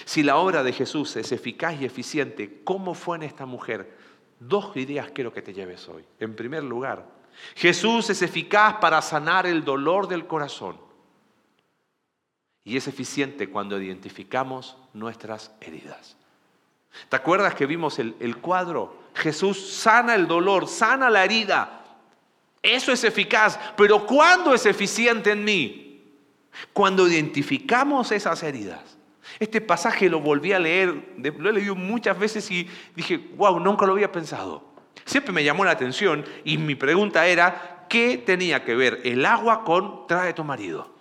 Si 0.06 0.24
la 0.24 0.38
obra 0.38 0.64
de 0.64 0.74
Jesús 0.74 1.16
es 1.16 1.32
eficaz 1.32 1.80
y 1.80 1.86
eficiente, 1.86 2.62
¿cómo 2.64 2.94
fue 2.94 3.18
en 3.18 3.24
esta 3.24 3.46
mujer? 3.46 3.98
Dos 4.40 4.76
ideas 4.78 5.12
quiero 5.12 5.34
que 5.34 5.42
te 5.42 5.54
lleves 5.54 5.88
hoy. 5.90 6.04
En 6.20 6.36
primer 6.36 6.64
lugar, 6.64 7.06
Jesús 7.56 8.10
es 8.10 8.22
eficaz 8.22 8.76
para 8.76 9.02
sanar 9.02 9.48
el 9.48 9.64
dolor 9.64 10.08
del 10.08 10.28
corazón. 10.28 10.78
Y 12.64 12.78
es 12.78 12.88
eficiente 12.88 13.50
cuando 13.50 13.82
identificamos 13.82 14.78
nuestras 14.94 15.52
heridas. 15.62 16.18
¿Te 17.10 17.16
acuerdas 17.16 17.56
que 17.56 17.66
vimos 17.66 18.00
el, 18.00 18.16
el, 18.20 18.38
cuadro? 18.38 18.98
Jesús 19.14 19.70
sana 19.70 20.16
el 20.16 20.28
dolor, 20.28 20.68
sana 20.68 21.10
la 21.10 21.24
herida. 21.24 21.86
Eso 22.62 22.92
es 22.92 23.04
eficaz. 23.04 23.60
Pero 23.78 24.06
¿cuándo 24.06 24.54
es 24.54 24.66
eficiente 24.66 25.32
en 25.32 25.44
mí? 25.44 26.04
Cuando 26.74 27.08
identificamos 27.08 28.12
esas 28.12 28.44
heridas. 28.44 28.97
Este 29.40 29.62
pasaje 29.62 30.10
lo 30.10 30.20
volví 30.20 30.54
a 30.54 30.60
leer, 30.60 31.16
lo 31.38 31.50
he 31.50 31.54
leído 31.54 31.76
muchas 31.76 32.18
veces 32.18 32.50
y 32.50 32.68
dije, 32.96 33.18
wow, 33.36 33.60
nunca 33.60 33.86
lo 33.86 33.94
había 33.94 34.12
pensado. 34.12 34.64
Siempre 35.06 35.32
me 35.32 35.44
llamó 35.44 35.64
la 35.64 35.72
atención 35.72 36.26
y 36.44 36.58
mi 36.58 36.76
pregunta 36.76 37.26
era, 37.28 37.86
¿qué 37.88 38.18
tenía 38.18 38.64
que 38.64 38.76
ver 38.76 39.02
el 39.04 39.26
agua 39.26 39.64
con 39.64 40.08
trae 40.08 40.34
tu 40.34 40.44
marido? 40.44 40.96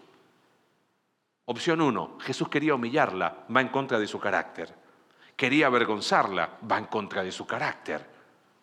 Opción 1.47 1.81
uno, 1.81 2.19
Jesús 2.21 2.49
quería 2.49 2.75
humillarla, 2.75 3.45
va 3.55 3.61
en 3.61 3.69
contra 3.69 3.99
de 3.99 4.07
su 4.07 4.19
carácter. 4.19 4.75
Quería 5.37 5.69
avergonzarla, 5.69 6.59
va 6.71 6.79
en 6.79 6.87
contra 6.87 7.23
de 7.23 7.33
su 7.33 7.47
carácter. 7.47 8.05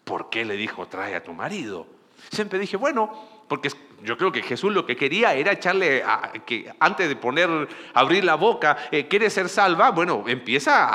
¿Por 0.04 0.30
qué 0.30 0.44
le 0.44 0.56
dijo 0.56 0.88
trae 0.88 1.16
a 1.16 1.24
tu 1.24 1.34
marido? 1.34 1.88
Siempre 2.30 2.60
dije, 2.60 2.78
bueno, 2.78 3.33
porque 3.54 3.70
yo 4.02 4.18
creo 4.18 4.32
que 4.32 4.42
Jesús 4.42 4.74
lo 4.74 4.84
que 4.84 4.96
quería 4.96 5.36
era 5.36 5.52
echarle, 5.52 6.04
que 6.44 6.74
antes 6.80 7.08
de 7.08 7.16
poner, 7.16 7.70
abrir 7.94 8.24
la 8.24 8.34
boca, 8.34 8.76
eh, 8.90 9.08
¿quieres 9.08 9.32
ser 9.32 9.48
salva? 9.48 9.92
Bueno, 9.92 10.24
empieza 10.26 10.88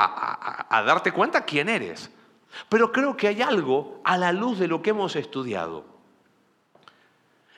a, 0.69 0.83
darte 0.83 1.13
cuenta 1.13 1.45
quién 1.45 1.69
eres. 1.69 2.11
Pero 2.67 2.91
creo 2.91 3.15
que 3.15 3.29
hay 3.29 3.41
algo 3.41 4.01
a 4.03 4.17
la 4.17 4.33
luz 4.33 4.59
de 4.59 4.67
lo 4.67 4.81
que 4.81 4.89
hemos 4.89 5.15
estudiado. 5.15 5.85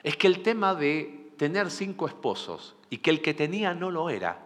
Es 0.04 0.16
que 0.16 0.28
el 0.28 0.40
tema 0.44 0.76
de 0.76 1.32
tener 1.36 1.72
cinco 1.72 2.06
esposos 2.06 2.76
y 2.88 2.98
que 2.98 3.10
el 3.10 3.22
que 3.22 3.34
tenía 3.34 3.74
no 3.74 3.90
lo 3.90 4.08
era, 4.08 4.38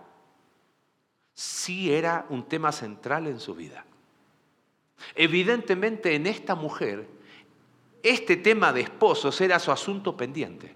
sí 1.34 1.92
era 1.92 2.24
un 2.30 2.44
tema 2.44 2.72
central 2.72 3.26
en 3.26 3.40
su 3.40 3.54
vida. 3.54 3.84
Evidentemente 5.16 6.14
en 6.14 6.26
esta 6.26 6.54
mujer, 6.54 7.06
este 8.06 8.36
tema 8.36 8.72
de 8.72 8.82
esposos 8.82 9.40
era 9.40 9.58
su 9.58 9.72
asunto 9.72 10.16
pendiente. 10.16 10.74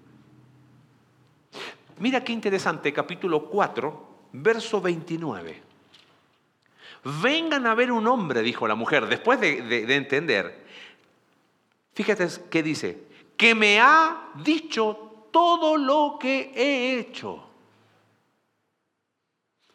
Mira 1.99 2.23
qué 2.23 2.33
interesante, 2.33 2.91
capítulo 2.91 3.45
4, 3.45 4.07
verso 4.33 4.81
29. 4.81 5.61
Vengan 7.21 7.65
a 7.67 7.75
ver 7.75 7.91
un 7.91 8.05
hombre, 8.07 8.41
dijo 8.41 8.67
la 8.67 8.75
mujer, 8.75 9.07
después 9.07 9.39
de, 9.39 9.95
entender. 9.95 10.65
Fíjate 11.93 12.27
qué 12.49 12.63
dice, 12.63 13.07
que 13.37 13.55
me 13.55 13.79
ha 13.79 14.31
dicho 14.43 15.27
todo 15.31 15.77
lo 15.77 16.17
que 16.19 16.51
he 16.53 16.99
hecho. 16.99 17.47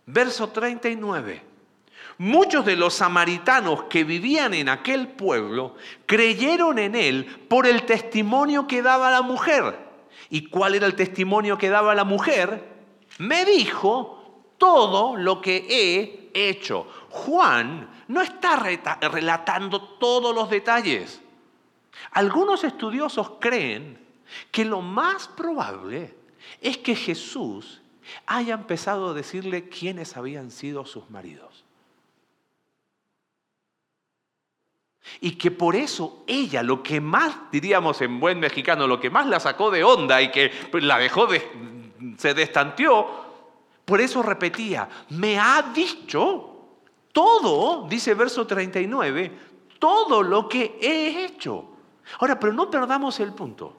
Verso 0.04 0.50
39. 0.50 1.45
Muchos 2.18 2.64
de 2.64 2.76
los 2.76 2.94
samaritanos 2.94 3.84
que 3.84 4.04
vivían 4.04 4.54
en 4.54 4.68
aquel 4.70 5.08
pueblo 5.08 5.74
creyeron 6.06 6.78
en 6.78 6.94
él 6.94 7.26
por 7.48 7.66
el 7.66 7.84
testimonio 7.84 8.66
que 8.66 8.80
daba 8.80 9.10
la 9.10 9.22
mujer. 9.22 9.78
¿Y 10.30 10.46
cuál 10.48 10.74
era 10.74 10.86
el 10.86 10.94
testimonio 10.94 11.58
que 11.58 11.68
daba 11.68 11.94
la 11.94 12.04
mujer? 12.04 12.76
Me 13.18 13.44
dijo 13.44 14.52
todo 14.56 15.16
lo 15.16 15.40
que 15.40 15.66
he 15.68 16.30
hecho. 16.48 16.86
Juan 17.10 17.88
no 18.08 18.22
está 18.22 18.56
relatando 18.56 19.82
todos 19.98 20.34
los 20.34 20.48
detalles. 20.48 21.20
Algunos 22.12 22.64
estudiosos 22.64 23.32
creen 23.40 23.98
que 24.50 24.64
lo 24.64 24.80
más 24.80 25.28
probable 25.28 26.14
es 26.60 26.78
que 26.78 26.94
Jesús 26.94 27.82
haya 28.26 28.54
empezado 28.54 29.10
a 29.10 29.14
decirle 29.14 29.68
quiénes 29.68 30.16
habían 30.16 30.50
sido 30.50 30.84
sus 30.86 31.10
maridos. 31.10 31.55
Y 35.20 35.32
que 35.32 35.50
por 35.50 35.76
eso 35.76 36.24
ella, 36.26 36.62
lo 36.62 36.82
que 36.82 37.00
más, 37.00 37.34
diríamos 37.50 38.00
en 38.02 38.20
buen 38.20 38.40
mexicano, 38.40 38.86
lo 38.86 39.00
que 39.00 39.10
más 39.10 39.26
la 39.26 39.40
sacó 39.40 39.70
de 39.70 39.84
onda 39.84 40.20
y 40.20 40.30
que 40.30 40.50
la 40.72 40.98
dejó 40.98 41.26
de, 41.26 41.42
se 42.18 42.34
destanteó, 42.34 43.24
por 43.84 44.00
eso 44.00 44.22
repetía, 44.22 44.88
me 45.10 45.38
ha 45.38 45.62
dicho 45.74 46.56
todo, 47.12 47.86
dice 47.88 48.14
verso 48.14 48.46
39, 48.46 49.32
todo 49.78 50.22
lo 50.22 50.48
que 50.48 50.78
he 50.80 51.24
hecho. 51.24 51.64
Ahora, 52.18 52.38
pero 52.38 52.52
no 52.52 52.70
perdamos 52.70 53.20
el 53.20 53.32
punto. 53.32 53.74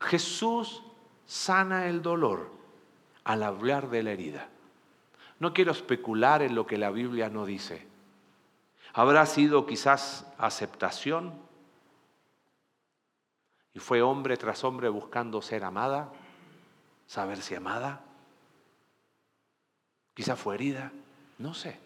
Jesús 0.00 0.82
sana 1.26 1.86
el 1.86 2.02
dolor 2.02 2.50
al 3.24 3.42
hablar 3.42 3.88
de 3.88 4.02
la 4.02 4.12
herida. 4.12 4.48
No 5.38 5.52
quiero 5.52 5.72
especular 5.72 6.42
en 6.42 6.54
lo 6.54 6.66
que 6.66 6.78
la 6.78 6.90
Biblia 6.90 7.28
no 7.28 7.46
dice. 7.46 7.86
Habrá 8.94 9.26
sido 9.26 9.66
quizás 9.66 10.24
aceptación 10.38 11.34
y 13.74 13.80
fue 13.80 14.02
hombre 14.02 14.36
tras 14.36 14.62
hombre 14.62 14.88
buscando 14.88 15.42
ser 15.42 15.64
amada, 15.64 16.12
saberse 17.08 17.56
amada. 17.56 18.00
Quizás 20.14 20.38
fue 20.38 20.54
herida, 20.54 20.92
no 21.38 21.54
sé. 21.54 21.76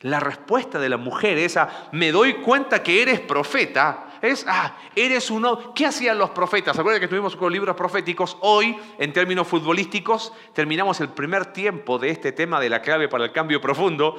La 0.00 0.20
respuesta 0.20 0.78
de 0.78 0.88
la 0.88 0.96
mujer 0.96 1.36
esa, 1.36 1.90
me 1.92 2.10
doy 2.10 2.40
cuenta 2.40 2.82
que 2.82 3.02
eres 3.02 3.20
profeta, 3.20 4.07
es, 4.22 4.44
ah, 4.48 4.76
eres 4.94 5.30
uno. 5.30 5.74
¿Qué 5.74 5.86
hacían 5.86 6.18
los 6.18 6.30
profetas? 6.30 6.78
Acuérdense 6.78 7.00
que 7.00 7.04
estuvimos 7.06 7.36
con 7.36 7.52
libros 7.52 7.76
proféticos. 7.76 8.36
Hoy, 8.40 8.76
en 8.98 9.12
términos 9.12 9.46
futbolísticos, 9.46 10.32
terminamos 10.52 11.00
el 11.00 11.08
primer 11.08 11.46
tiempo 11.46 11.98
de 11.98 12.10
este 12.10 12.32
tema 12.32 12.60
de 12.60 12.70
la 12.70 12.82
clave 12.82 13.08
para 13.08 13.24
el 13.24 13.32
cambio 13.32 13.60
profundo. 13.60 14.16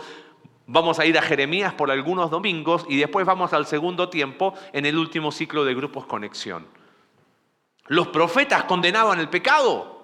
Vamos 0.67 0.99
a 0.99 1.05
ir 1.05 1.17
a 1.17 1.21
Jeremías 1.21 1.73
por 1.73 1.89
algunos 1.89 2.29
domingos 2.29 2.85
y 2.87 2.97
después 2.97 3.25
vamos 3.25 3.53
al 3.53 3.65
segundo 3.65 4.09
tiempo 4.09 4.53
en 4.71 4.85
el 4.85 4.97
último 4.97 5.31
ciclo 5.31 5.65
de 5.65 5.73
grupos 5.73 6.05
conexión. 6.05 6.67
Los 7.87 8.09
profetas 8.09 8.65
condenaban 8.65 9.19
el 9.19 9.29
pecado. 9.29 9.98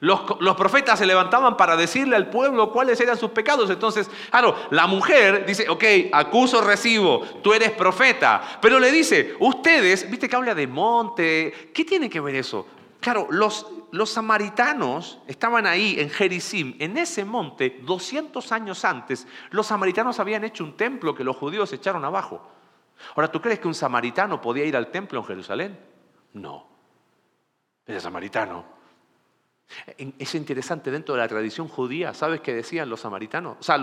Los, 0.00 0.20
profetas 0.56 0.98
se 0.98 1.06
levantaban 1.06 1.56
para 1.56 1.76
decirle 1.76 2.16
al 2.16 2.28
pueblo 2.28 2.70
cuáles 2.70 3.00
eran 3.00 3.16
sus 3.16 3.30
pecados. 3.30 3.70
Entonces, 3.70 4.10
claro, 4.30 4.54
la 4.70 4.86
mujer 4.86 5.46
dice, 5.46 5.68
ok, 5.68 5.84
acuso, 6.12 6.60
recibo, 6.60 7.20
tú 7.42 7.52
eres 7.54 7.70
profeta. 7.72 8.58
Pero 8.60 8.78
le 8.78 8.90
dice, 8.90 9.34
ustedes, 9.40 10.10
viste 10.10 10.28
que 10.28 10.36
habla 10.36 10.54
de 10.54 10.66
monte, 10.66 11.70
¿qué 11.72 11.84
tiene 11.84 12.10
que 12.10 12.20
ver 12.20 12.34
eso? 12.36 12.66
Claro, 13.00 13.28
los, 13.30 13.66
samaritanos 14.04 15.20
estaban 15.26 15.66
ahí 15.66 15.96
en 15.98 16.10
Jericim, 16.10 16.74
en 16.78 16.98
ese 16.98 17.24
monte, 17.24 17.80
200 17.82 18.52
años 18.52 18.84
antes, 18.84 19.26
los 19.50 19.68
samaritanos 19.68 20.18
habían 20.20 20.44
hecho 20.44 20.64
un 20.64 20.76
templo 20.76 21.14
que 21.14 21.24
los 21.24 21.36
judíos 21.36 21.72
echaron 21.72 22.04
abajo. 22.04 22.42
Ahora, 23.14 23.30
¿tú 23.30 23.40
crees 23.40 23.60
que 23.60 23.68
un 23.68 23.74
samaritano 23.74 24.40
podía 24.40 24.64
ir 24.64 24.76
al 24.76 24.90
templo 24.90 25.20
en 25.20 25.24
Jerusalén? 25.24 25.78
No. 26.32 26.66
Era 27.86 28.00
samaritano. 28.00 28.75
Es 29.98 30.34
interesante 30.34 30.90
dentro 30.90 31.14
de 31.14 31.20
la 31.20 31.28
tradición 31.28 31.68
judía, 31.68 32.14
¿sabes 32.14 32.40
qué 32.40 32.54
decían 32.54 32.88
los 32.88 33.00
samaritanos? 33.00 33.56
O 33.60 33.62
sea, 33.62 33.78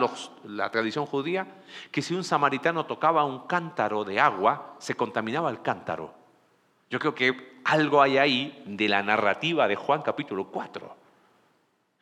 la 0.46 0.72
tradición 0.72 1.06
judía, 1.06 1.46
que 1.91 2.02
si 2.02 2.13
un 2.13 2.24
samaritano 2.24 2.86
tocaba 2.86 3.26
un 3.26 3.48
cántaro 3.48 4.04
de 4.04 4.19
agua, 4.19 4.76
se 4.80 4.96
contaminaba 4.96 5.50
el 5.50 5.62
cántaro. 5.62 6.13
Yo 6.89 7.00
creo 7.00 7.13
que 7.13 7.60
algo 7.65 8.02
hay 8.02 8.17
ahí 8.17 8.63
de 8.65 8.88
la 8.88 9.04
narrativa 9.04 9.67
de 9.67 9.76
Juan 9.76 10.02
capítulo 10.02 10.48
4. 10.48 10.96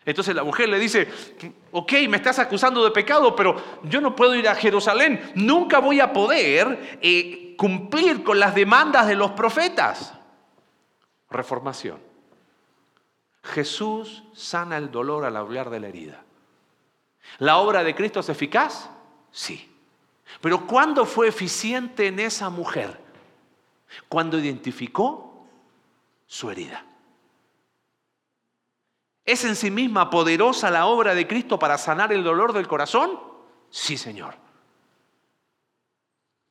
Entonces 0.06 0.36
la 0.36 0.44
mujer 0.44 0.70
le 0.70 0.80
dice, 0.80 1.08
ok, 1.72 1.94
me 2.10 2.18
estás 2.18 2.40
acusando 2.40 2.84
de 2.84 2.92
pecado, 2.92 3.36
pero 3.36 3.56
yo 3.84 4.02
no 4.02 4.16
puedo 4.16 4.36
ir 4.36 4.48
a 4.48 4.56
Jerusalén, 4.56 5.32
nunca 5.36 5.80
voy 5.80 6.00
a 6.00 6.12
poder 6.12 7.00
eh, 7.02 7.56
cumplir 7.58 8.24
con 8.24 8.40
las 8.40 8.56
demandas 8.56 9.08
de 9.08 9.16
los 9.16 9.32
profetas. 9.32 10.14
Reformación. 11.30 12.11
Jesús 13.44 14.24
sana 14.34 14.78
el 14.78 14.92
dolor 14.92 15.26
al 15.26 15.36
hablar 15.36 15.70
de 15.70 15.80
la 15.80 15.88
herida. 15.88 16.24
¿La 17.40 17.58
obra 17.58 17.84
de 17.84 17.96
Cristo 17.96 18.20
es 18.20 18.30
eficaz? 18.30 18.90
Sí. 19.32 19.68
Pero 20.40 20.66
¿cuándo 20.66 21.06
fue 21.06 21.28
eficiente 21.28 22.08
en 22.08 22.20
esa 22.20 22.50
mujer? 22.50 23.00
Cuando 24.08 24.40
identificó 24.40 25.46
su 26.26 26.50
herida. 26.50 26.86
¿Es 29.26 29.44
en 29.44 29.56
sí 29.56 29.70
misma 29.70 30.10
poderosa 30.10 30.72
la 30.72 30.86
obra 30.86 31.14
de 31.14 31.28
Cristo 31.28 31.60
para 31.60 31.78
sanar 31.78 32.12
el 32.14 32.24
dolor 32.24 32.54
del 32.54 32.68
corazón? 32.68 33.20
Sí, 33.70 33.98
Señor. 33.98 34.36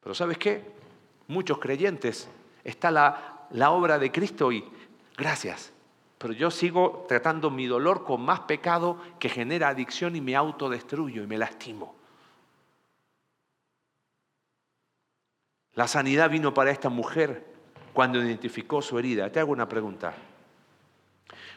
Pero 0.01 0.15
¿sabes 0.15 0.39
qué? 0.39 0.73
Muchos 1.29 1.59
creyentes 1.59 2.29
está 2.65 2.91
la, 2.91 3.47
la 3.51 3.71
obra 3.71 3.99
de 3.99 4.11
Cristo 4.11 4.53
y 4.53 4.65
gracias, 5.17 5.73
pero 6.21 6.35
yo 6.35 6.51
sigo 6.51 7.07
tratando 7.09 7.51
mi 7.51 7.67
dolor 7.67 8.05
con 8.05 8.21
más 8.21 8.41
pecado 8.41 8.99
que 9.19 9.31
genera 9.31 9.69
adicción 9.69 10.15
y 10.17 10.21
me 10.21 10.37
autodestruyo 10.37 11.23
y 11.23 11.27
me 11.27 11.39
lastimo. 11.39 11.95
La 15.73 15.89
sanidad 15.89 16.29
vino 16.29 16.53
para 16.53 16.73
esta 16.73 16.91
mujer 16.91 17.47
cuando 17.95 18.23
identificó 18.23 18.83
su 18.83 18.99
herida. 18.99 19.33
Te 19.33 19.41
hago 19.41 19.51
una 19.51 19.67
pregunta. 19.67 20.13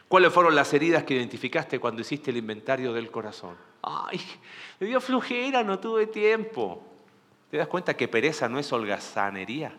¿Cuáles 0.08 0.32
fueron 0.32 0.54
las 0.54 0.72
heridas 0.72 1.04
que 1.04 1.12
identificaste 1.12 1.78
cuando 1.78 2.00
hiciste 2.00 2.30
el 2.30 2.38
inventario 2.38 2.94
del 2.94 3.10
corazón? 3.10 3.58
Ay, 3.82 4.18
me 4.80 4.86
dio 4.86 4.98
flujera, 5.02 5.62
no 5.62 5.78
tuve 5.78 6.06
tiempo. 6.06 6.82
¿Te 7.50 7.58
das 7.58 7.68
cuenta 7.68 7.94
que 7.98 8.08
pereza 8.08 8.48
no 8.48 8.58
es 8.58 8.72
holgazanería? 8.72 9.74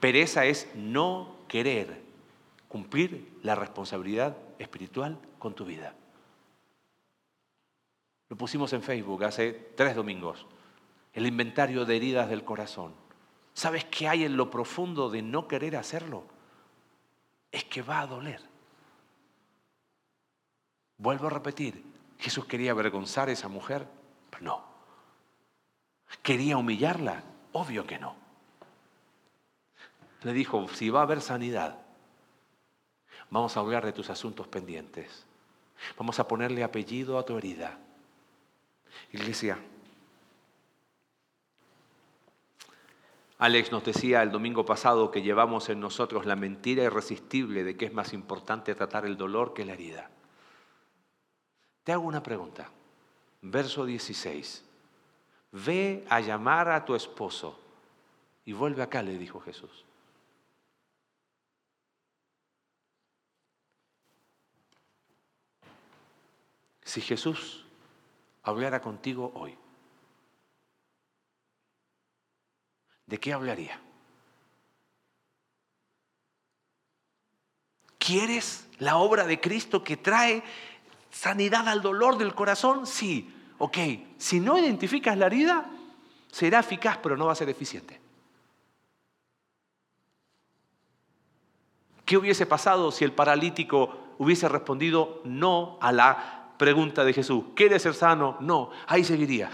Pereza 0.00 0.44
es 0.44 0.68
no 0.74 1.36
querer 1.48 2.03
cumplir 2.74 3.38
la 3.44 3.54
responsabilidad 3.54 4.36
espiritual 4.58 5.16
con 5.38 5.54
tu 5.54 5.64
vida. 5.64 5.94
Lo 8.28 8.36
pusimos 8.36 8.72
en 8.72 8.82
Facebook 8.82 9.22
hace 9.22 9.52
tres 9.76 9.94
domingos, 9.94 10.44
el 11.12 11.24
inventario 11.24 11.84
de 11.84 11.94
heridas 11.94 12.28
del 12.28 12.44
corazón. 12.44 12.92
¿Sabes 13.52 13.84
qué 13.84 14.08
hay 14.08 14.24
en 14.24 14.36
lo 14.36 14.50
profundo 14.50 15.08
de 15.08 15.22
no 15.22 15.46
querer 15.46 15.76
hacerlo? 15.76 16.24
Es 17.52 17.62
que 17.62 17.80
va 17.80 18.00
a 18.00 18.08
doler. 18.08 18.40
Vuelvo 20.98 21.28
a 21.28 21.30
repetir, 21.30 21.80
Jesús 22.18 22.44
quería 22.46 22.72
avergonzar 22.72 23.28
a 23.28 23.32
esa 23.32 23.46
mujer, 23.46 23.86
no. 24.40 24.64
¿Quería 26.24 26.56
humillarla? 26.56 27.22
Obvio 27.52 27.86
que 27.86 28.00
no. 28.00 28.16
Le 30.22 30.32
dijo, 30.32 30.66
si 30.66 30.90
va 30.90 30.98
a 30.98 31.02
haber 31.04 31.20
sanidad, 31.20 31.83
vamos 33.34 33.56
a 33.56 33.60
hablar 33.60 33.84
de 33.84 33.92
tus 33.92 34.10
asuntos 34.10 34.46
pendientes. 34.46 35.26
Vamos 35.98 36.20
a 36.20 36.28
ponerle 36.28 36.62
apellido 36.62 37.18
a 37.18 37.24
tu 37.24 37.36
herida. 37.36 37.76
Iglesia, 39.12 39.58
Alex 43.38 43.72
nos 43.72 43.84
decía 43.84 44.22
el 44.22 44.30
domingo 44.30 44.64
pasado 44.64 45.10
que 45.10 45.22
llevamos 45.22 45.68
en 45.68 45.80
nosotros 45.80 46.26
la 46.26 46.36
mentira 46.36 46.84
irresistible 46.84 47.64
de 47.64 47.76
que 47.76 47.86
es 47.86 47.92
más 47.92 48.12
importante 48.12 48.72
tratar 48.76 49.04
el 49.04 49.16
dolor 49.16 49.52
que 49.52 49.64
la 49.64 49.72
herida. 49.72 50.10
Te 51.82 51.90
hago 51.90 52.04
una 52.04 52.22
pregunta. 52.22 52.70
Verso 53.42 53.84
16. 53.84 54.64
Ve 55.50 56.04
a 56.08 56.20
llamar 56.20 56.70
a 56.70 56.84
tu 56.84 56.94
esposo 56.94 57.58
y 58.44 58.52
vuelve 58.52 58.84
acá, 58.84 59.02
le 59.02 59.18
dijo 59.18 59.40
Jesús. 59.40 59.84
Si 66.84 67.00
Jesús 67.00 67.64
hablara 68.42 68.80
contigo 68.80 69.32
hoy, 69.34 69.56
¿de 73.06 73.18
qué 73.18 73.32
hablaría? 73.32 73.80
¿Quieres 77.98 78.68
la 78.78 78.98
obra 78.98 79.24
de 79.24 79.40
Cristo 79.40 79.82
que 79.82 79.96
trae 79.96 80.42
sanidad 81.10 81.66
al 81.68 81.80
dolor 81.80 82.18
del 82.18 82.34
corazón? 82.34 82.86
Sí. 82.86 83.30
Ok, 83.56 83.78
si 84.18 84.40
no 84.40 84.58
identificas 84.58 85.16
la 85.16 85.26
herida, 85.26 85.70
será 86.30 86.60
eficaz, 86.60 86.98
pero 87.02 87.16
no 87.16 87.26
va 87.26 87.32
a 87.32 87.36
ser 87.36 87.48
eficiente. 87.48 87.98
¿Qué 92.04 92.18
hubiese 92.18 92.44
pasado 92.44 92.92
si 92.92 93.04
el 93.04 93.12
paralítico 93.12 94.16
hubiese 94.18 94.48
respondido 94.50 95.22
no 95.24 95.78
a 95.80 95.90
la 95.90 96.43
pregunta 96.58 97.04
de 97.04 97.12
Jesús? 97.12 97.44
¿Quieres 97.54 97.82
ser 97.82 97.94
sano? 97.94 98.36
No, 98.40 98.70
ahí 98.86 99.04
seguiría. 99.04 99.50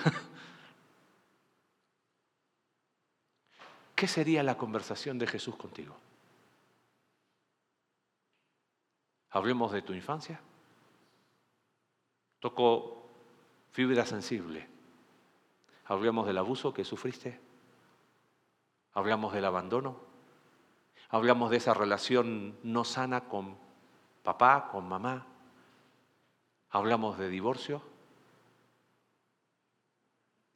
¿Qué 3.95 4.07
sería 4.07 4.43
la 4.43 4.57
conversación 4.57 5.19
de 5.19 5.27
Jesús 5.27 5.57
contigo? 5.57 5.95
Hablemos 9.31 9.73
de 9.73 9.83
tu 9.83 9.93
infancia. 9.93 10.41
Tocó 12.41 13.07
fibra 13.73 14.07
sensible. 14.07 14.67
Hablamos 15.85 16.27
del 16.27 16.39
abuso 16.39 16.73
que 16.73 16.85
sufriste. 16.85 17.39
Hablamos 18.95 19.33
del 19.33 19.45
abandono. 19.45 20.01
Hablamos 21.11 21.51
de 21.51 21.59
esa 21.59 21.75
relación 21.75 22.57
no 22.63 22.85
sana 22.85 23.29
con 23.29 23.59
papá, 24.23 24.69
con 24.71 24.89
mamá. 24.89 25.27
Hablamos 26.71 27.19
de 27.19 27.29
divorcio. 27.29 27.83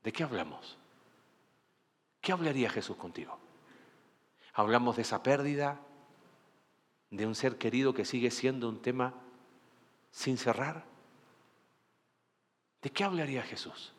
¿De 0.03 0.13
qué 0.13 0.23
hablamos? 0.23 0.79
¿Qué 2.21 2.33
hablaría 2.33 2.71
Jesús 2.71 2.97
contigo? 2.97 3.39
Hablamos 4.55 4.97
de 4.97 5.03
esa 5.03 5.23
pérdida, 5.23 5.81
de 7.11 7.27
un 7.27 7.35
ser 7.35 7.59
querido 7.59 7.95
que 7.95 8.05
sigue 8.05 8.31
siendo 8.31 8.69
un 8.69 8.81
tema 8.81 9.15
sin 10.11 10.39
cerrar. 10.39 10.85
¿De 12.81 12.91
qué 12.91 13.03
hablaría 13.03 13.43
Jesús? 13.43 13.93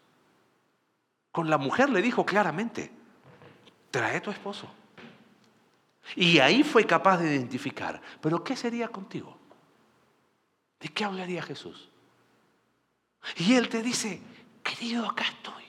Con 1.32 1.49
la 1.49 1.58
mujer 1.58 1.89
le 1.89 2.01
dijo 2.01 2.25
claramente, 2.25 2.91
trae 3.91 4.21
tu 4.21 4.32
esposo. 4.32 4.69
Y 6.15 6.39
ahí 6.39 6.63
fue 6.63 6.86
capaz 6.86 7.17
de 7.17 7.36
identificar, 7.36 8.01
pero 8.21 8.43
¿qué 8.43 8.56
sería 8.56 8.88
contigo? 8.88 9.36
¿De 10.80 10.88
qué 10.89 11.04
hablaría 11.04 11.41
Jesús? 11.41 11.89
Y 13.38 13.53
él 13.53 13.69
te 13.69 13.81
dice, 13.81 14.21
querido, 14.63 15.05
acá 15.05 15.23
estoy. 15.23 15.63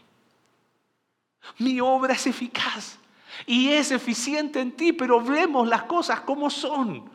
Mi 1.58 1.80
obra 1.80 2.14
es 2.14 2.26
eficaz 2.26 2.98
y 3.46 3.68
es 3.68 3.90
eficiente 3.90 4.60
en 4.60 4.72
ti, 4.72 4.92
pero 4.92 5.20
vemos 5.20 5.66
las 5.68 5.84
cosas 5.84 6.20
como 6.20 6.50
son. 6.50 7.08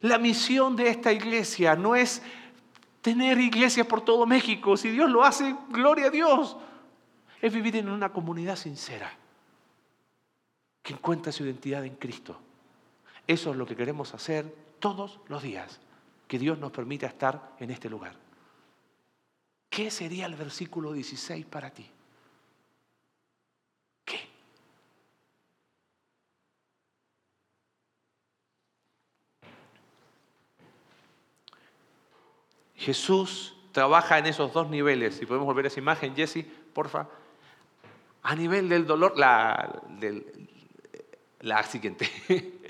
La 0.00 0.18
misión 0.18 0.76
de 0.76 0.88
esta 0.88 1.12
iglesia 1.12 1.74
no 1.74 1.96
es 1.96 2.22
tener 3.02 3.40
iglesias 3.40 3.86
por 3.86 4.02
todo 4.02 4.26
México. 4.26 4.76
Si 4.76 4.90
Dios 4.90 5.10
lo 5.10 5.24
hace, 5.24 5.56
gloria 5.70 6.06
a 6.06 6.10
Dios. 6.10 6.56
Es 7.40 7.52
vivir 7.52 7.76
en 7.76 7.88
una 7.88 8.12
comunidad 8.12 8.56
sincera 8.56 9.12
que 10.82 10.92
encuentra 10.92 11.32
su 11.32 11.44
identidad 11.44 11.84
en 11.84 11.96
Cristo. 11.96 12.38
Eso 13.26 13.50
es 13.50 13.56
lo 13.56 13.66
que 13.66 13.76
queremos 13.76 14.14
hacer 14.14 14.54
todos 14.78 15.20
los 15.28 15.42
días, 15.42 15.80
que 16.26 16.38
Dios 16.38 16.58
nos 16.58 16.72
permita 16.72 17.06
estar 17.06 17.54
en 17.58 17.70
este 17.70 17.90
lugar. 17.90 18.27
¿Qué 19.78 19.92
sería 19.92 20.26
el 20.26 20.34
versículo 20.34 20.92
16 20.92 21.46
para 21.46 21.70
ti? 21.70 21.88
¿Qué? 24.04 24.18
Jesús 32.74 33.54
trabaja 33.70 34.18
en 34.18 34.26
esos 34.26 34.52
dos 34.52 34.68
niveles. 34.68 35.14
Si 35.14 35.26
podemos 35.26 35.46
volver 35.46 35.66
a 35.66 35.68
esa 35.68 35.78
imagen, 35.78 36.16
Jesse, 36.16 36.44
porfa. 36.72 37.06
A 38.24 38.34
nivel 38.34 38.68
del 38.68 38.84
dolor, 38.84 39.16
la, 39.16 39.80
la 41.42 41.62
siguiente. 41.62 42.10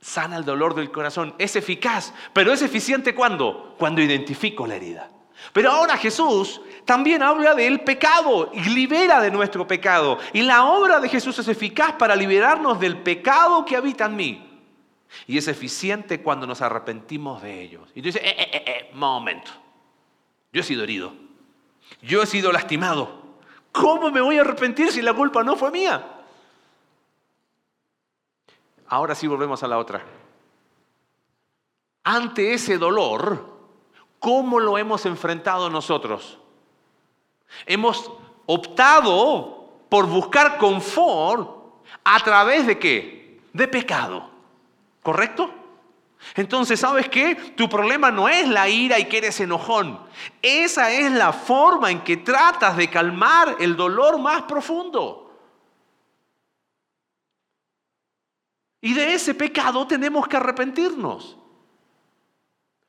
Sana 0.00 0.38
el 0.38 0.44
dolor 0.44 0.74
del 0.74 0.90
corazón. 0.90 1.36
Es 1.38 1.54
eficaz, 1.54 2.12
pero 2.32 2.52
es 2.52 2.62
eficiente 2.62 3.14
cuando? 3.14 3.76
Cuando 3.78 4.02
identifico 4.02 4.66
la 4.66 4.74
herida. 4.74 5.14
Pero 5.52 5.70
ahora 5.70 5.96
Jesús 5.96 6.60
también 6.84 7.22
habla 7.22 7.54
del 7.54 7.80
pecado 7.80 8.50
y 8.52 8.60
libera 8.70 9.20
de 9.20 9.30
nuestro 9.30 9.66
pecado. 9.66 10.18
Y 10.32 10.42
la 10.42 10.64
obra 10.64 11.00
de 11.00 11.08
Jesús 11.08 11.38
es 11.38 11.48
eficaz 11.48 11.94
para 11.94 12.16
liberarnos 12.16 12.80
del 12.80 12.98
pecado 12.98 13.64
que 13.64 13.76
habita 13.76 14.06
en 14.06 14.16
mí. 14.16 14.50
Y 15.26 15.38
es 15.38 15.48
eficiente 15.48 16.22
cuando 16.22 16.46
nos 16.46 16.60
arrepentimos 16.60 17.42
de 17.42 17.62
ellos. 17.62 17.88
Y 17.94 18.00
tú 18.00 18.06
dices, 18.06 18.22
eh, 18.22 18.34
eh, 18.36 18.50
eh, 18.52 18.64
eh, 18.66 18.90
momento. 18.94 19.50
Yo 20.52 20.60
he 20.60 20.64
sido 20.64 20.82
herido. 20.82 21.12
Yo 22.02 22.22
he 22.22 22.26
sido 22.26 22.50
lastimado. 22.50 23.22
¿Cómo 23.72 24.10
me 24.10 24.20
voy 24.20 24.38
a 24.38 24.42
arrepentir 24.42 24.90
si 24.92 25.02
la 25.02 25.14
culpa 25.14 25.42
no 25.42 25.56
fue 25.56 25.70
mía? 25.70 26.22
Ahora 28.86 29.14
sí 29.14 29.26
volvemos 29.26 29.62
a 29.62 29.68
la 29.68 29.78
otra. 29.78 30.04
Ante 32.04 32.52
ese 32.52 32.76
dolor, 32.76 33.53
¿cómo 34.24 34.58
lo 34.58 34.78
hemos 34.78 35.04
enfrentado 35.04 35.68
nosotros? 35.68 36.38
Hemos 37.66 38.10
optado 38.46 39.68
por 39.90 40.06
buscar 40.06 40.56
confort 40.56 41.50
a 42.02 42.18
través 42.20 42.66
de 42.66 42.78
qué? 42.78 43.38
De 43.52 43.68
pecado. 43.68 44.30
¿Correcto? 45.02 45.52
Entonces, 46.36 46.80
¿sabes 46.80 47.10
qué? 47.10 47.34
Tu 47.54 47.68
problema 47.68 48.10
no 48.10 48.26
es 48.26 48.48
la 48.48 48.66
ira 48.66 48.98
y 48.98 49.04
que 49.04 49.18
eres 49.18 49.38
enojón. 49.40 50.00
Esa 50.40 50.90
es 50.90 51.12
la 51.12 51.34
forma 51.34 51.90
en 51.90 52.00
que 52.00 52.16
tratas 52.16 52.78
de 52.78 52.88
calmar 52.88 53.56
el 53.60 53.76
dolor 53.76 54.18
más 54.18 54.44
profundo. 54.44 55.36
Y 58.80 58.94
de 58.94 59.12
ese 59.12 59.34
pecado 59.34 59.86
tenemos 59.86 60.26
que 60.26 60.38
arrepentirnos. 60.38 61.36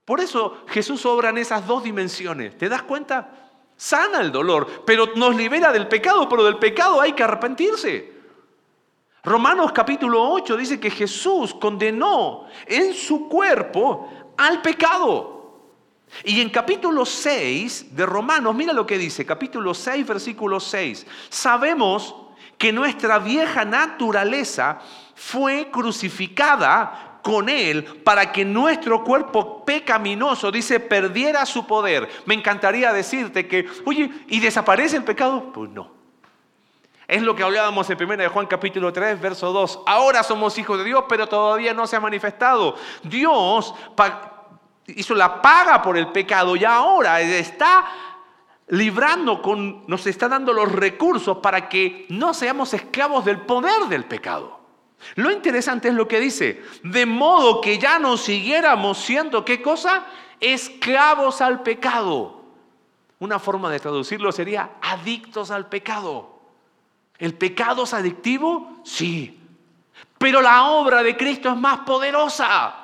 Por 0.06 0.20
eso 0.22 0.63
Jesús 0.68 1.06
obra 1.06 1.30
en 1.30 1.39
esas 1.39 1.65
dos 1.65 1.84
dimensiones. 1.84 2.58
¿Te 2.58 2.70
das 2.70 2.84
cuenta? 2.84 3.50
Sana 3.76 4.22
el 4.22 4.32
dolor, 4.32 4.84
pero 4.86 5.08
nos 5.15 5.36
libera 5.36 5.72
del 5.72 5.88
pecado, 5.88 6.30
pero 6.30 6.44
del 6.44 6.58
pecado 6.58 7.02
hay 7.02 7.13
que 7.13 7.24
arrepentirse. 7.24 8.13
Romanos 9.24 9.72
capítulo 9.72 10.22
8 10.32 10.56
dice 10.56 10.80
que 10.80 10.91
Jesús 10.91 11.56
condenó 11.56 12.46
en 12.68 12.94
su 12.94 13.28
cuerpo 13.28 14.34
al 14.38 14.62
pecado. 14.62 15.34
Y 16.24 16.39
en 16.39 16.52
capítulo 16.52 17.04
6 17.04 17.96
de 17.96 18.06
Romanos, 18.06 18.56
mira 18.56 18.72
lo 18.72 18.86
que 18.86 19.00
dice, 19.00 19.26
capítulo 19.26 19.74
6, 19.74 20.06
versículo 20.06 20.60
6, 20.60 21.06
sabemos 21.30 22.15
que 22.58 22.72
nuestra 22.72 23.20
vieja 23.20 23.65
naturaleza 23.65 24.80
fue 25.15 25.70
crucificada 25.72 27.14
con 27.26 27.50
Él 27.50 27.84
para 28.04 28.32
que 28.32 28.46
nuestro 28.46 29.04
cuerpo 29.04 29.66
pecaminoso, 29.66 30.52
dice, 30.52 30.80
perdiera 30.80 31.44
su 31.48 31.66
poder. 31.66 32.08
Me 32.28 32.36
encantaría 32.36 32.94
decirte 32.94 33.48
que, 33.48 33.68
oye, 33.84 34.12
¿y 34.28 34.40
desaparece 34.40 34.98
el 34.98 35.04
pecado? 35.04 35.52
Pues 35.52 35.72
no. 35.72 35.90
Es 37.08 37.24
lo 37.24 37.36
que 37.36 37.42
hablábamos 37.42 37.90
en 37.90 37.98
1 38.00 38.18
de 38.18 38.28
Juan 38.28 38.46
capítulo 38.46 38.94
3, 38.94 39.20
verso 39.20 39.52
2. 39.52 39.80
Ahora 39.88 40.22
somos 40.22 40.56
hijos 40.60 40.78
de 40.78 40.84
Dios, 40.84 41.06
pero 41.10 41.26
todavía 41.26 41.74
no 41.74 41.88
se 41.88 41.96
ha 41.96 42.00
manifestado. 42.00 42.76
Dios 43.02 43.74
hizo 44.86 45.16
la 45.16 45.42
paga 45.42 45.82
por 45.82 45.98
el 45.98 46.10
pecado 46.10 46.56
y 46.56 46.64
ahora 46.64 47.22
está 47.22 47.88
librando 48.68 49.42
nos 49.88 50.06
está 50.06 50.30
dando 50.30 50.54
los 50.54 50.72
recursos 50.72 51.38
para 51.38 51.68
que 51.70 52.06
no 52.10 52.36
seamos 52.36 52.72
esclavos 52.76 53.26
del 53.26 53.42
poder 53.42 53.88
del 53.90 54.06
pecado. 54.06 54.55
Lo 55.13 55.32
interesante 55.32 55.89
es 55.89 55.94
lo 55.94 56.08
que 56.08 56.20
dice, 56.20 56.63
de 56.84 57.06
modo 57.06 57.62
que 57.62 57.78
ya 57.78 58.00
no 58.00 58.18
siguiéramos 58.18 58.98
siendo, 58.98 59.46
¿qué 59.46 59.62
cosa? 59.62 60.06
Esclavos 60.39 61.41
al 61.41 61.62
pecado. 61.62 62.44
Una 63.20 63.39
forma 63.39 63.70
de 63.70 63.80
traducirlo 63.80 64.32
sería 64.32 64.72
adictos 64.82 65.52
al 65.52 65.68
pecado. 65.68 66.39
¿El 67.18 67.34
pecado 67.36 67.84
es 67.84 67.94
adictivo? 67.94 68.82
Sí. 68.84 69.39
Pero 70.18 70.41
la 70.41 70.65
obra 70.65 71.04
de 71.04 71.15
Cristo 71.15 71.50
es 71.50 71.56
más 71.56 71.80
poderosa. 71.80 72.76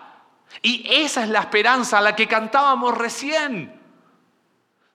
Y 0.61 0.87
esa 0.89 1.23
es 1.23 1.29
la 1.29 1.39
esperanza 1.39 1.97
a 1.97 2.01
la 2.01 2.15
que 2.15 2.27
cantábamos 2.27 2.97
recién. 2.97 3.80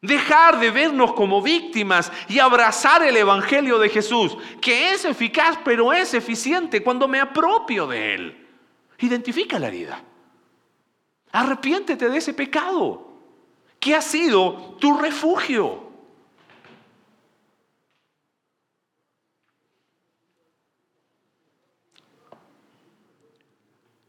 Dejar 0.02 0.60
de 0.60 0.70
vernos 0.70 1.12
como 1.14 1.42
víctimas 1.42 2.12
y 2.28 2.38
abrazar 2.38 3.02
el 3.02 3.16
Evangelio 3.16 3.78
de 3.78 3.88
Jesús, 3.88 4.36
que 4.60 4.90
es 4.90 5.04
eficaz 5.04 5.58
pero 5.64 5.92
es 5.92 6.14
eficiente 6.14 6.82
cuando 6.82 7.08
me 7.08 7.20
apropio 7.20 7.86
de 7.86 8.14
él. 8.14 8.46
Identifica 8.98 9.58
la 9.58 9.68
herida. 9.68 10.02
Arrepiéntete 11.32 12.08
de 12.08 12.18
ese 12.18 12.34
pecado 12.34 13.06
que 13.80 13.94
ha 13.94 14.00
sido 14.00 14.76
tu 14.80 14.96
refugio. 14.96 15.86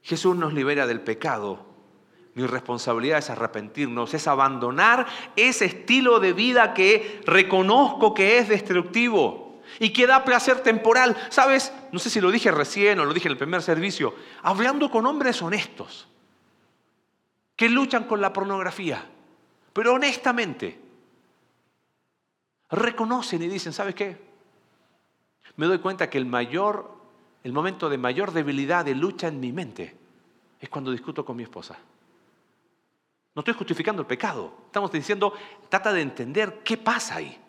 Jesús 0.08 0.38
nos 0.38 0.54
libera 0.54 0.88
del 0.88 1.02
pecado. 1.02 1.67
Mi 2.38 2.46
responsabilidad 2.46 3.18
es 3.18 3.32
arrepentirnos, 3.32 4.14
es 4.14 4.28
abandonar 4.28 5.08
ese 5.36 5.66
estilo 5.66 6.20
de 6.20 6.34
vida 6.34 6.76
que 6.76 7.20
reconozco 7.26 8.14
que 8.14 8.38
es 8.38 8.48
destructivo 8.48 9.60
y 9.80 9.92
que 9.92 10.06
da 10.06 10.24
placer 10.24 10.62
temporal. 10.62 11.18
¿Sabes? 11.32 11.74
No 11.92 11.98
sé 11.98 12.12
si 12.12 12.22
lo 12.22 12.30
dije 12.30 12.52
recién 12.52 13.00
o 13.00 13.06
lo 13.06 13.14
dije 13.16 13.28
en 13.28 13.32
el 13.32 13.40
primer 13.40 13.64
servicio. 13.64 14.14
Hablando 14.44 14.92
con 14.92 15.08
hombres 15.08 15.42
honestos 15.42 16.08
que 17.56 17.70
luchan 17.70 18.04
con 18.04 18.22
la 18.22 18.32
pornografía, 18.32 19.04
pero 19.74 19.96
honestamente 19.96 20.80
reconocen 22.70 23.42
y 23.42 23.48
dicen, 23.48 23.74
¿sabes 23.74 23.96
qué? 23.96 24.16
Me 25.56 25.66
doy 25.66 25.80
cuenta 25.80 26.08
que 26.08 26.20
el 26.20 26.28
mayor 26.28 26.96
el 27.44 27.52
momento 27.52 27.90
de 27.90 27.98
mayor 27.98 28.32
debilidad, 28.32 28.86
de 28.86 28.94
lucha 28.94 29.28
en 29.28 29.40
mi 29.40 29.52
mente, 29.52 29.96
es 30.60 30.70
cuando 30.70 30.92
discuto 30.92 31.26
con 31.26 31.36
mi 31.36 31.42
esposa. 31.42 31.80
No 33.38 33.42
estoy 33.42 33.54
justificando 33.54 34.02
el 34.02 34.08
pecado. 34.08 34.52
Estamos 34.66 34.92
diciendo, 34.92 35.32
trata 35.70 35.94
de 35.94 36.02
entender 36.02 36.62
qué 36.64 36.76
pasa 36.76 37.18
ahí. 37.18 37.40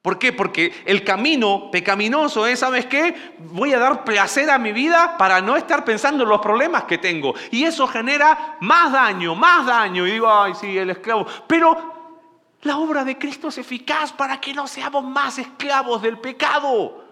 ¿Por 0.00 0.18
qué? 0.18 0.32
Porque 0.32 0.82
el 0.86 1.04
camino 1.04 1.70
pecaminoso 1.70 2.46
es, 2.46 2.60
¿sabes 2.60 2.86
qué? 2.86 3.34
Voy 3.36 3.74
a 3.74 3.78
dar 3.78 4.02
placer 4.02 4.48
a 4.48 4.56
mi 4.56 4.72
vida 4.72 5.18
para 5.18 5.42
no 5.42 5.58
estar 5.58 5.84
pensando 5.84 6.22
en 6.22 6.30
los 6.30 6.40
problemas 6.40 6.84
que 6.84 6.96
tengo. 6.96 7.34
Y 7.50 7.64
eso 7.64 7.86
genera 7.86 8.56
más 8.60 8.92
daño, 8.92 9.34
más 9.34 9.66
daño. 9.66 10.06
Y 10.06 10.12
digo, 10.12 10.32
ay, 10.32 10.54
sí, 10.54 10.78
el 10.78 10.88
esclavo. 10.88 11.26
Pero 11.46 12.56
la 12.62 12.78
obra 12.78 13.04
de 13.04 13.18
Cristo 13.18 13.48
es 13.48 13.58
eficaz 13.58 14.10
para 14.10 14.40
que 14.40 14.54
no 14.54 14.66
seamos 14.66 15.04
más 15.04 15.38
esclavos 15.38 16.00
del 16.00 16.18
pecado. 16.18 17.04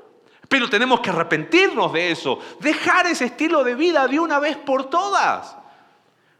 Pero 0.49 0.71
tenemos 0.71 1.01
que 1.01 1.11
arrepentirnos 1.11 1.93
de 1.93 2.11
eso, 2.11 2.39
dejar 2.59 3.07
ese 3.07 3.27
estilo 3.27 3.63
de 3.63 3.75
vida 3.75 4.09
de 4.09 4.19
una 4.19 4.39
vez 4.39 4.57
por 4.57 4.89
todas. 4.89 5.58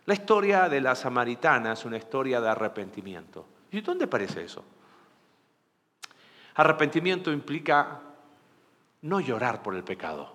La 0.09 0.15
historia 0.15 0.71
de 0.71 0.81
la 0.81 0.95
samaritana 0.95 1.75
es 1.75 1.85
una 1.85 1.99
historia 1.99 2.41
de 2.41 2.49
arrepentimiento. 2.49 3.45
¿Y 3.71 3.83
dónde 3.83 4.07
aparece 4.07 4.43
eso? 4.43 4.65
Arrepentimiento 6.55 7.31
implica 7.31 8.01
no 9.03 9.21
llorar 9.21 9.63
por 9.63 9.75
el 9.75 9.85
pecado. 9.85 10.35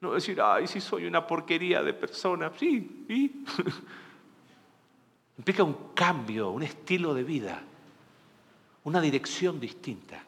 No 0.00 0.12
decir, 0.12 0.40
ay, 0.40 0.68
si 0.68 0.80
soy 0.80 1.06
una 1.06 1.26
porquería 1.26 1.82
de 1.82 1.92
persona. 1.92 2.52
Sí, 2.56 3.04
¿y? 3.08 3.44
implica 5.38 5.64
un 5.64 5.92
cambio, 5.92 6.50
un 6.50 6.62
estilo 6.62 7.14
de 7.14 7.24
vida, 7.24 7.60
una 8.84 9.00
dirección 9.00 9.58
distinta. 9.58 10.22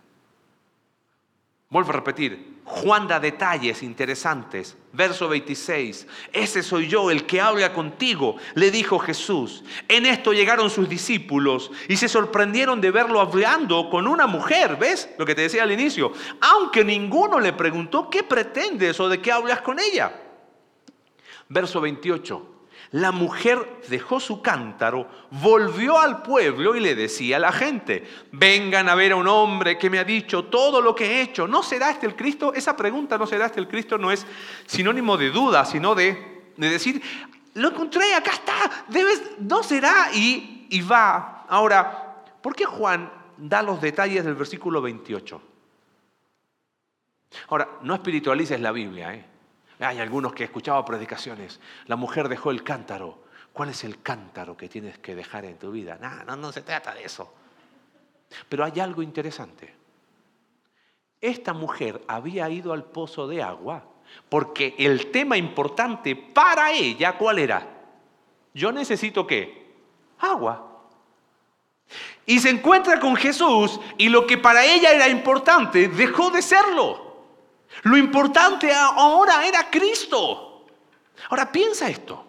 Vuelvo 1.71 1.91
a 1.91 1.93
repetir, 1.93 2.58
Juan 2.69 3.09
da 3.09 3.19
detalles 3.19 3.83
interesantes. 3.83 4.77
Verso 4.93 5.29
26, 5.29 6.07
ese 6.33 6.63
soy 6.63 6.89
yo 6.89 7.11
el 7.11 7.25
que 7.25 7.41
habla 7.41 7.73
contigo, 7.73 8.37
le 8.55 8.71
dijo 8.71 8.99
Jesús. 8.99 9.65
En 9.87 10.07
esto 10.07 10.33
llegaron 10.33 10.71
sus 10.71 10.89
discípulos 10.89 11.71
y 11.89 11.97
se 11.97 12.09
sorprendieron 12.09 12.81
de 12.81 12.91
verlo 12.91 13.21
hablando 13.21 13.89
con 13.91 14.07
una 14.07 14.27
mujer, 14.27 14.77
¿ves? 14.77 15.09
Lo 15.19 15.27
que 15.27 15.35
te 15.35 15.43
decía 15.43 15.63
al 15.63 15.73
inicio. 15.73 16.13
Aunque 16.41 16.85
ninguno 16.85 17.41
le 17.41 17.53
preguntó, 17.53 18.11
¿qué 18.11 18.23
pretendes 18.23 18.99
o 19.01 19.09
de 19.09 19.21
qué 19.21 19.33
hablas 19.33 19.61
con 19.63 19.79
ella? 19.79 20.13
Verso 21.49 21.81
28, 21.81 22.58
la 22.91 23.13
mujer 23.13 23.81
dejó 23.89 24.19
su 24.19 24.41
cántaro, 24.41 25.09
volvió 25.31 25.99
al 25.99 26.23
pueblo 26.23 26.75
y 26.75 26.81
le 26.81 26.95
decía 26.95 27.37
a 27.37 27.41
la 27.41 27.53
gente, 27.53 28.09
vengan 28.33 28.89
a 28.89 28.95
ver 28.95 29.13
a 29.13 29.17
un 29.17 29.29
hombre 29.29 29.77
que 29.77 29.91
me 29.91 29.99
ha 29.99 30.05
dicho 30.05 30.47
todo 30.47 30.81
lo 30.81 30.95
que 30.95 31.05
he 31.07 31.23
hecho. 31.23 31.47
¿No 31.47 31.63
será 31.63 31.91
este 31.91 32.07
el 32.07 32.17
Cristo? 32.17 32.55
Esa 32.55 32.77
pregunta, 32.77 33.19
¿no 33.19 33.27
será 33.27 33.47
este 33.47 33.61
el 33.61 33.69
Cristo? 33.69 33.99
No 33.99 34.11
es 34.11 34.27
sinónimo 34.67 35.17
de 35.19 35.31
duda, 35.31 35.65
sino 35.67 35.95
de, 35.95 36.53
decir, 36.57 37.03
lo 37.55 37.69
encontré, 37.69 38.15
acá 38.15 38.33
está, 38.33 38.85
debes, 38.89 39.23
no 39.39 39.63
será 39.63 40.11
y, 40.15 40.67
y 40.71 40.81
va. 40.81 41.45
Ahora, 41.49 42.25
¿por 42.41 42.55
qué 42.55 42.65
Juan 42.65 43.13
da 43.37 43.63
los 43.63 43.83
detalles 43.83 44.25
del 44.25 44.35
versículo 44.35 44.81
28? 44.81 45.43
Ahora, 47.49 47.69
no 47.83 47.95
espiritualices 47.95 48.59
la 48.61 48.73
Biblia, 48.73 49.15
¿eh? 49.15 49.38
Hay 49.81 50.01
algunos 50.01 50.33
que 50.33 50.43
he 50.43 50.47
escuchado 50.47 50.85
predicaciones. 50.85 51.61
La 51.87 51.97
mujer 51.97 52.29
dejó 52.29 52.51
el 52.51 52.63
cántaro. 52.63 53.25
¿Cuál 53.53 53.71
es 53.71 53.85
el 53.85 54.03
cántaro 54.03 54.57
que 54.57 54.69
tienes 54.69 54.99
que 54.99 55.15
dejar 55.15 55.45
en 55.45 55.59
tu 55.59 55.71
vida? 55.71 55.99
No, 56.01 56.25
no, 56.25 56.37
no 56.37 56.53
se 56.53 56.63
trata 56.63 56.95
de 56.95 57.05
eso. 57.05 57.33
Pero 58.49 58.65
hay 58.65 58.79
algo 58.81 59.03
interesante. 59.03 59.75
Esta 61.21 61.53
mujer 61.53 62.03
había 62.07 62.49
ido 62.49 62.73
al 62.73 62.85
pozo 62.85 63.27
de 63.27 63.43
agua 63.43 63.83
Porque 64.29 64.77
el 64.79 65.11
tema 65.11 65.37
importante 65.37 66.15
para 66.15 66.73
ella, 66.73 67.19
¿cuál 67.19 67.39
era? 67.39 67.67
Yo 68.55 68.73
necesito 68.73 69.27
qué? 69.27 69.75
Agua. 70.19 70.65
Y 72.27 72.39
se 72.41 72.51
encuentra 72.51 73.01
con 73.01 73.17
Jesús 73.17 73.81
y 73.97 74.09
lo 74.09 74.27
que 74.27 74.39
para 74.39 74.65
ella 74.65 74.93
era 74.93 75.09
importante 75.09 75.89
dejó 75.89 76.31
de 76.31 76.43
serlo. 76.43 77.08
Lo 77.83 77.97
importante 77.97 78.73
ahora 78.73 79.47
era 79.47 79.71
Cristo. 79.71 80.67
Ahora 81.31 81.51
piensa 81.51 81.89
esto. 81.89 82.25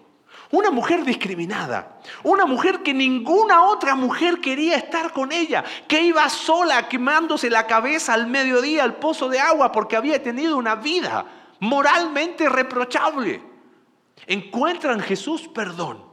Una 0.51 0.71
mujer 0.71 1.03
discriminada, 1.03 1.99
una 2.23 2.47
mujer 2.47 2.81
que 2.81 2.91
ninguna 2.91 3.65
otra 3.65 3.93
mujer 3.93 4.41
quería 4.41 4.77
estar 4.77 5.13
con 5.13 5.31
ella, 5.31 5.63
que 5.87 6.01
iba 6.01 6.27
sola 6.27 6.87
quemándose 6.87 7.51
la 7.51 7.67
cabeza 7.67 8.15
al 8.15 8.25
mediodía 8.25 8.83
al 8.83 8.95
pozo 8.95 9.29
de 9.29 9.39
agua 9.39 9.71
porque 9.71 9.95
había 9.95 10.23
tenido 10.23 10.57
una 10.57 10.73
vida 10.73 11.25
moralmente 11.59 12.49
reprochable. 12.49 13.43
Encuentra 14.25 14.93
en 14.93 15.01
Jesús 15.01 15.47
perdón. 15.47 16.03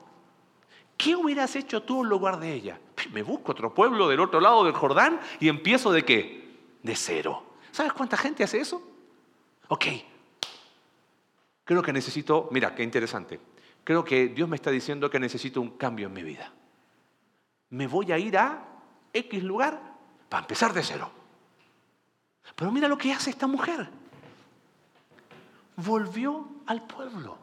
¿Qué 0.98 1.16
hubieras 1.16 1.56
hecho 1.56 1.82
tú 1.82 2.02
en 2.02 2.10
lugar 2.10 2.38
de 2.38 2.52
ella? 2.52 2.80
Me 3.12 3.22
busco 3.22 3.52
otro 3.52 3.72
pueblo 3.72 4.06
del 4.08 4.20
otro 4.20 4.40
lado 4.40 4.64
del 4.64 4.74
Jordán 4.74 5.18
y 5.40 5.48
empiezo 5.48 5.92
de 5.92 6.04
qué? 6.04 6.58
De 6.82 6.94
cero. 6.94 7.42
¿Sabes 7.70 7.94
cuánta 7.94 8.18
gente 8.18 8.44
hace 8.44 8.60
eso? 8.60 8.82
Ok. 9.68 9.84
Creo 11.64 11.82
que 11.82 11.92
necesito, 11.92 12.48
mira, 12.52 12.74
qué 12.74 12.82
interesante 12.82 13.40
creo 13.86 14.04
que 14.04 14.26
Dios 14.26 14.48
me 14.48 14.56
está 14.56 14.72
diciendo 14.72 15.08
que 15.08 15.20
necesito 15.20 15.60
un 15.60 15.78
cambio 15.78 16.08
en 16.08 16.12
mi 16.12 16.24
vida. 16.24 16.52
Me 17.70 17.86
voy 17.86 18.10
a 18.10 18.18
ir 18.18 18.36
a 18.36 18.66
X 19.12 19.44
lugar 19.44 19.80
para 20.28 20.40
empezar 20.40 20.72
de 20.72 20.82
cero. 20.82 21.08
Pero 22.56 22.72
mira 22.72 22.88
lo 22.88 22.98
que 22.98 23.12
hace 23.12 23.30
esta 23.30 23.46
mujer. 23.46 23.88
Volvió 25.76 26.48
al 26.66 26.84
pueblo. 26.84 27.38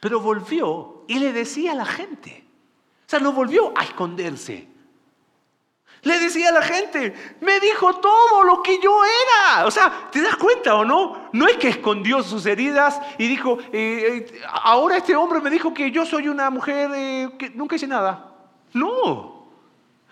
Pero 0.00 0.20
volvió 0.20 1.04
y 1.06 1.20
le 1.20 1.32
decía 1.32 1.70
a 1.70 1.76
la 1.76 1.86
gente. 1.86 2.44
O 3.06 3.08
sea, 3.08 3.20
no 3.20 3.32
volvió 3.32 3.72
a 3.78 3.84
esconderse. 3.84 4.66
Le 6.02 6.20
decía 6.20 6.50
a 6.50 6.52
la 6.52 6.62
gente, 6.62 7.36
me 7.40 7.58
dijo 7.58 7.96
todo 7.96 8.42
lo 8.44 8.62
que 8.62 8.78
yo 8.80 9.00
era. 9.04 9.66
O 9.66 9.70
sea, 9.70 10.08
¿te 10.10 10.22
das 10.22 10.36
cuenta 10.36 10.76
o 10.76 10.84
no? 10.84 11.30
No 11.32 11.48
es 11.48 11.56
que 11.56 11.68
escondió 11.68 12.22
sus 12.22 12.46
heridas 12.46 13.00
y 13.18 13.26
dijo, 13.26 13.58
eh, 13.72 14.28
eh, 14.32 14.40
ahora 14.48 14.98
este 14.98 15.16
hombre 15.16 15.40
me 15.40 15.50
dijo 15.50 15.74
que 15.74 15.90
yo 15.90 16.06
soy 16.06 16.28
una 16.28 16.48
mujer 16.50 16.90
eh, 16.94 17.30
que 17.38 17.50
nunca 17.50 17.76
hice 17.76 17.86
nada. 17.86 18.34
No, 18.72 19.48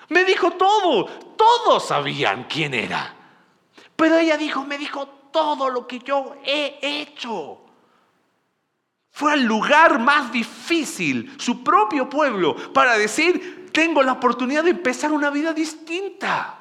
me 0.09 0.25
dijo 0.25 0.51
todo. 0.53 1.07
Todos 1.37 1.87
sabían 1.87 2.47
quién 2.49 2.75
era. 2.75 3.15
Pero 3.97 4.17
ella 4.17 4.37
dijo, 4.37 4.65
me 4.65 4.79
dijo 4.79 5.07
todo 5.31 5.71
lo 5.71 5.87
que 5.87 6.01
yo 6.01 6.37
he 6.45 6.79
hecho. 6.81 7.61
Fue 9.11 9.33
al 9.33 9.45
lugar 9.45 10.01
más 10.01 10.33
difícil, 10.33 11.37
su 11.39 11.63
propio 11.63 12.09
pueblo, 12.09 12.73
para 12.73 12.99
decir, 12.99 13.64
tengo 13.75 14.05
la 14.05 14.13
oportunidad 14.13 14.63
de 14.63 14.71
empezar 14.71 15.11
una 15.11 15.31
vida 15.31 15.53
distinta. 15.53 16.61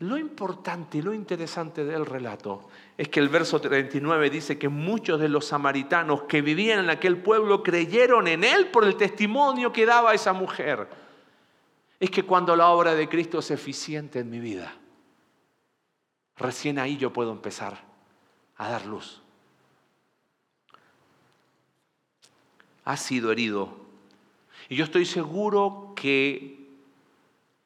Lo 0.00 0.18
importante 0.18 0.98
y 0.98 1.02
lo 1.02 1.14
interesante 1.14 1.84
del 1.84 2.04
relato 2.04 2.68
es 2.98 3.08
que 3.08 3.20
el 3.20 3.28
verso 3.28 3.60
39 3.60 4.28
dice 4.28 4.58
que 4.58 4.68
muchos 4.68 5.20
de 5.20 5.28
los 5.28 5.46
samaritanos 5.46 6.24
que 6.24 6.42
vivían 6.42 6.80
en 6.80 6.90
aquel 6.90 7.18
pueblo 7.18 7.62
creyeron 7.62 8.26
en 8.26 8.42
él 8.42 8.72
por 8.72 8.82
el 8.82 8.96
testimonio 8.96 9.72
que 9.72 9.86
daba 9.86 10.14
esa 10.14 10.32
mujer. 10.32 10.88
Es 12.00 12.10
que 12.10 12.24
cuando 12.24 12.56
la 12.56 12.68
obra 12.70 12.96
de 12.96 13.08
Cristo 13.08 13.38
es 13.38 13.52
eficiente 13.52 14.18
en 14.18 14.30
mi 14.30 14.40
vida, 14.40 14.74
recién 16.36 16.80
ahí 16.80 16.96
yo 16.96 17.12
puedo 17.12 17.30
empezar 17.30 17.84
a 18.56 18.68
dar 18.68 18.84
luz. 18.84 19.22
Ha 22.84 22.96
sido 22.96 23.30
herido 23.30 23.85
y 24.68 24.76
yo 24.76 24.84
estoy 24.84 25.04
seguro 25.04 25.92
que, 25.94 26.66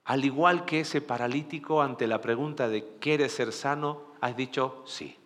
al 0.04 0.24
igual 0.24 0.64
que 0.64 0.80
ese 0.80 1.00
paralítico, 1.00 1.82
ante 1.82 2.06
la 2.06 2.20
pregunta 2.20 2.68
de 2.68 2.96
¿quieres 3.00 3.32
ser 3.32 3.52
sano? 3.52 4.02
Has 4.20 4.36
dicho 4.36 4.82
sí. 4.86 5.16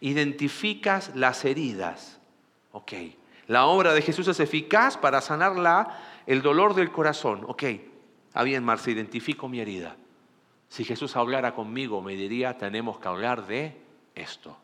Identificas 0.00 1.14
las 1.14 1.44
heridas. 1.44 2.20
Ok. 2.72 2.92
La 3.46 3.66
obra 3.66 3.92
de 3.92 4.02
Jesús 4.02 4.28
es 4.28 4.40
eficaz 4.40 4.96
para 4.96 5.20
sanar 5.20 5.88
el 6.26 6.42
dolor 6.42 6.74
del 6.74 6.90
corazón. 6.90 7.44
Ok. 7.46 7.64
Ah, 8.32 8.42
bien, 8.42 8.64
Marcia, 8.64 8.92
identifico 8.92 9.48
mi 9.48 9.60
herida. 9.60 9.96
Si 10.68 10.84
Jesús 10.84 11.14
hablara 11.16 11.54
conmigo, 11.54 12.02
me 12.02 12.16
diría, 12.16 12.58
tenemos 12.58 12.98
que 12.98 13.08
hablar 13.08 13.46
de 13.46 13.76
esto. 14.14 14.56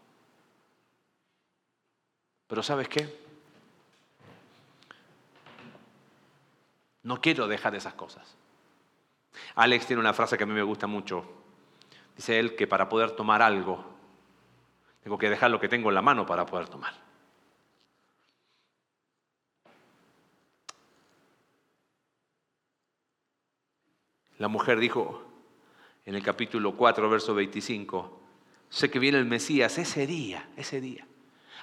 Pero 2.48 2.62
¿sabes 2.62 2.88
qué? 2.88 3.19
No 7.02 7.20
quiero 7.20 7.48
dejar 7.48 7.74
esas 7.74 7.94
cosas. 7.94 8.36
Alex 9.54 9.86
tiene 9.86 10.00
una 10.00 10.12
frase 10.12 10.36
que 10.36 10.44
a 10.44 10.46
mí 10.46 10.52
me 10.52 10.62
gusta 10.62 10.86
mucho. 10.86 11.24
Dice 12.16 12.38
él 12.38 12.56
que 12.56 12.66
para 12.66 12.88
poder 12.88 13.12
tomar 13.12 13.42
algo, 13.42 13.84
tengo 15.02 15.16
que 15.16 15.30
dejar 15.30 15.50
lo 15.50 15.60
que 15.60 15.68
tengo 15.68 15.88
en 15.88 15.94
la 15.94 16.02
mano 16.02 16.26
para 16.26 16.44
poder 16.44 16.68
tomar. 16.68 16.92
La 24.38 24.48
mujer 24.48 24.78
dijo 24.78 25.22
en 26.06 26.14
el 26.14 26.22
capítulo 26.22 26.74
4, 26.74 27.10
verso 27.10 27.34
25, 27.34 28.20
sé 28.70 28.90
que 28.90 28.98
viene 28.98 29.18
el 29.18 29.26
Mesías 29.26 29.76
ese 29.76 30.06
día, 30.06 30.48
ese 30.56 30.80
día. 30.80 31.06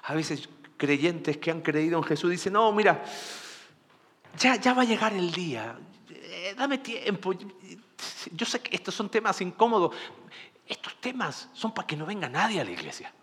A 0.04 0.14
veces 0.14 0.48
creyentes 0.78 1.38
que 1.38 1.50
han 1.50 1.62
creído 1.62 1.98
en 1.98 2.04
Jesús 2.04 2.30
dicen, 2.30 2.54
no, 2.54 2.72
mira, 2.72 3.04
ya, 4.38 4.74
va 4.74 4.84
a 4.84 4.86
llegar 4.86 5.14
el 5.14 5.32
día, 5.32 5.78
eh, 6.10 6.54
dame 6.58 6.78
tiempo. 6.78 7.34
Yo 8.32 8.46
sé 8.46 8.62
que 8.62 8.76
estos 8.76 8.94
son 8.94 9.10
temas 9.10 9.42
incómodos. 9.42 9.96
Estos 10.66 10.96
temas 11.00 11.50
son 11.54 11.74
para 11.74 11.88
que 11.88 11.96
no 11.96 12.06
venga 12.06 12.30
nadie 12.30 12.62
a 12.62 12.64
la 12.64 12.72
iglesia. 12.72 13.14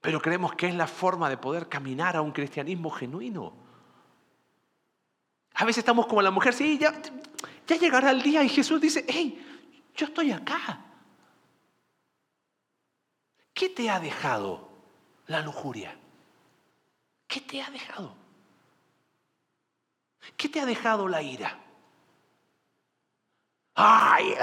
Pero 0.00 0.20
creemos 0.20 0.54
que 0.54 0.68
es 0.68 0.74
la 0.74 0.86
forma 0.86 1.28
de 1.28 1.36
poder 1.36 1.68
caminar 1.68 2.16
a 2.16 2.22
un 2.22 2.32
cristianismo 2.32 2.90
genuino. 2.90 3.52
A 5.54 5.64
veces 5.64 5.78
estamos 5.78 6.06
como 6.06 6.20
la 6.20 6.30
mujer, 6.30 6.52
sí, 6.52 6.78
ya, 6.78 6.92
ya 7.66 7.76
llegará 7.76 8.10
el 8.10 8.22
día 8.22 8.42
y 8.42 8.48
Jesús 8.48 8.80
dice, 8.80 9.04
hey, 9.08 9.42
yo 9.94 10.06
estoy 10.06 10.32
acá. 10.32 10.80
¿Qué 13.52 13.68
te 13.68 13.88
ha 13.88 14.00
dejado 14.00 14.68
la 15.28 15.40
lujuria? 15.40 15.96
¿Qué 17.28 17.40
te 17.40 17.62
ha 17.62 17.70
dejado? 17.70 18.23
¿Qué 20.36 20.48
te 20.48 20.60
ha 20.60 20.66
dejado 20.66 21.08
la 21.08 21.22
ira? 21.22 21.58
Ay, 23.74 24.34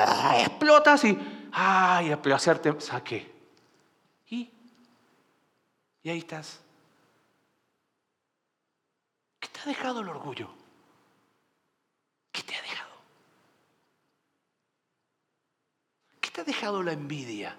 explotas 0.42 1.04
y, 1.06 1.18
ay, 1.52 2.12
a 2.12 2.36
hacerte 2.36 2.80
saque. 2.82 3.32
¿Y? 4.30 4.52
Y 6.04 6.10
ahí 6.10 6.20
estás. 6.20 6.60
¿Qué 9.40 9.48
te 9.48 9.62
ha 9.62 9.66
dejado 9.66 10.02
el 10.02 10.10
orgullo? 10.10 10.50
¿Qué 12.32 12.44
te 12.44 12.56
ha 12.56 12.62
dejado? 12.62 12.92
¿Qué 16.20 16.32
te 16.32 16.42
ha 16.42 16.44
dejado 16.44 16.84
la 16.84 16.92
envidia? 16.92 17.58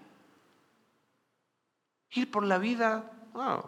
Ir 2.11 2.31
por 2.31 2.45
la 2.45 2.59
vida, 2.59 3.11
ah, 3.35 3.64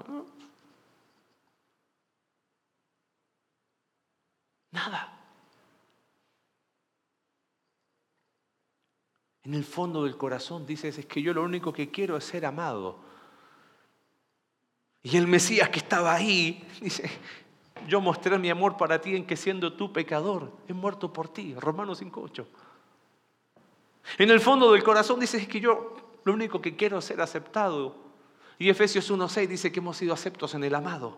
Nada. 4.74 5.08
En 9.44 9.54
el 9.54 9.62
fondo 9.62 10.02
del 10.02 10.16
corazón 10.16 10.66
dices, 10.66 10.98
es 10.98 11.06
que 11.06 11.22
yo 11.22 11.32
lo 11.32 11.44
único 11.44 11.72
que 11.72 11.92
quiero 11.92 12.16
es 12.16 12.24
ser 12.24 12.44
amado. 12.44 12.98
Y 15.00 15.16
el 15.16 15.28
Mesías 15.28 15.68
que 15.68 15.78
estaba 15.78 16.12
ahí 16.12 16.66
dice, 16.80 17.08
yo 17.86 18.00
mostré 18.00 18.36
mi 18.36 18.50
amor 18.50 18.76
para 18.76 19.00
ti 19.00 19.14
en 19.14 19.24
que 19.24 19.36
siendo 19.36 19.74
tú 19.74 19.92
pecador, 19.92 20.50
he 20.66 20.72
muerto 20.72 21.12
por 21.12 21.28
ti. 21.28 21.54
Romanos 21.54 22.02
5.8. 22.02 22.44
En 24.18 24.30
el 24.30 24.40
fondo 24.40 24.72
del 24.72 24.82
corazón 24.82 25.20
dices, 25.20 25.42
es 25.42 25.48
que 25.48 25.60
yo 25.60 26.18
lo 26.24 26.32
único 26.32 26.60
que 26.60 26.74
quiero 26.74 26.98
es 26.98 27.04
ser 27.04 27.20
aceptado. 27.20 27.94
Y 28.58 28.70
Efesios 28.70 29.08
1.6 29.08 29.46
dice 29.46 29.70
que 29.70 29.78
hemos 29.78 29.98
sido 29.98 30.12
aceptos 30.12 30.52
en 30.54 30.64
el 30.64 30.74
amado. 30.74 31.16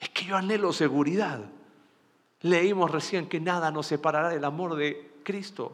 Es 0.00 0.08
que 0.08 0.24
yo 0.24 0.36
anhelo 0.36 0.72
seguridad. 0.72 1.50
Leímos 2.42 2.90
recién 2.90 3.28
que 3.28 3.40
nada 3.40 3.70
nos 3.70 3.86
separará 3.86 4.28
del 4.28 4.44
amor 4.44 4.74
de 4.74 5.12
Cristo. 5.22 5.72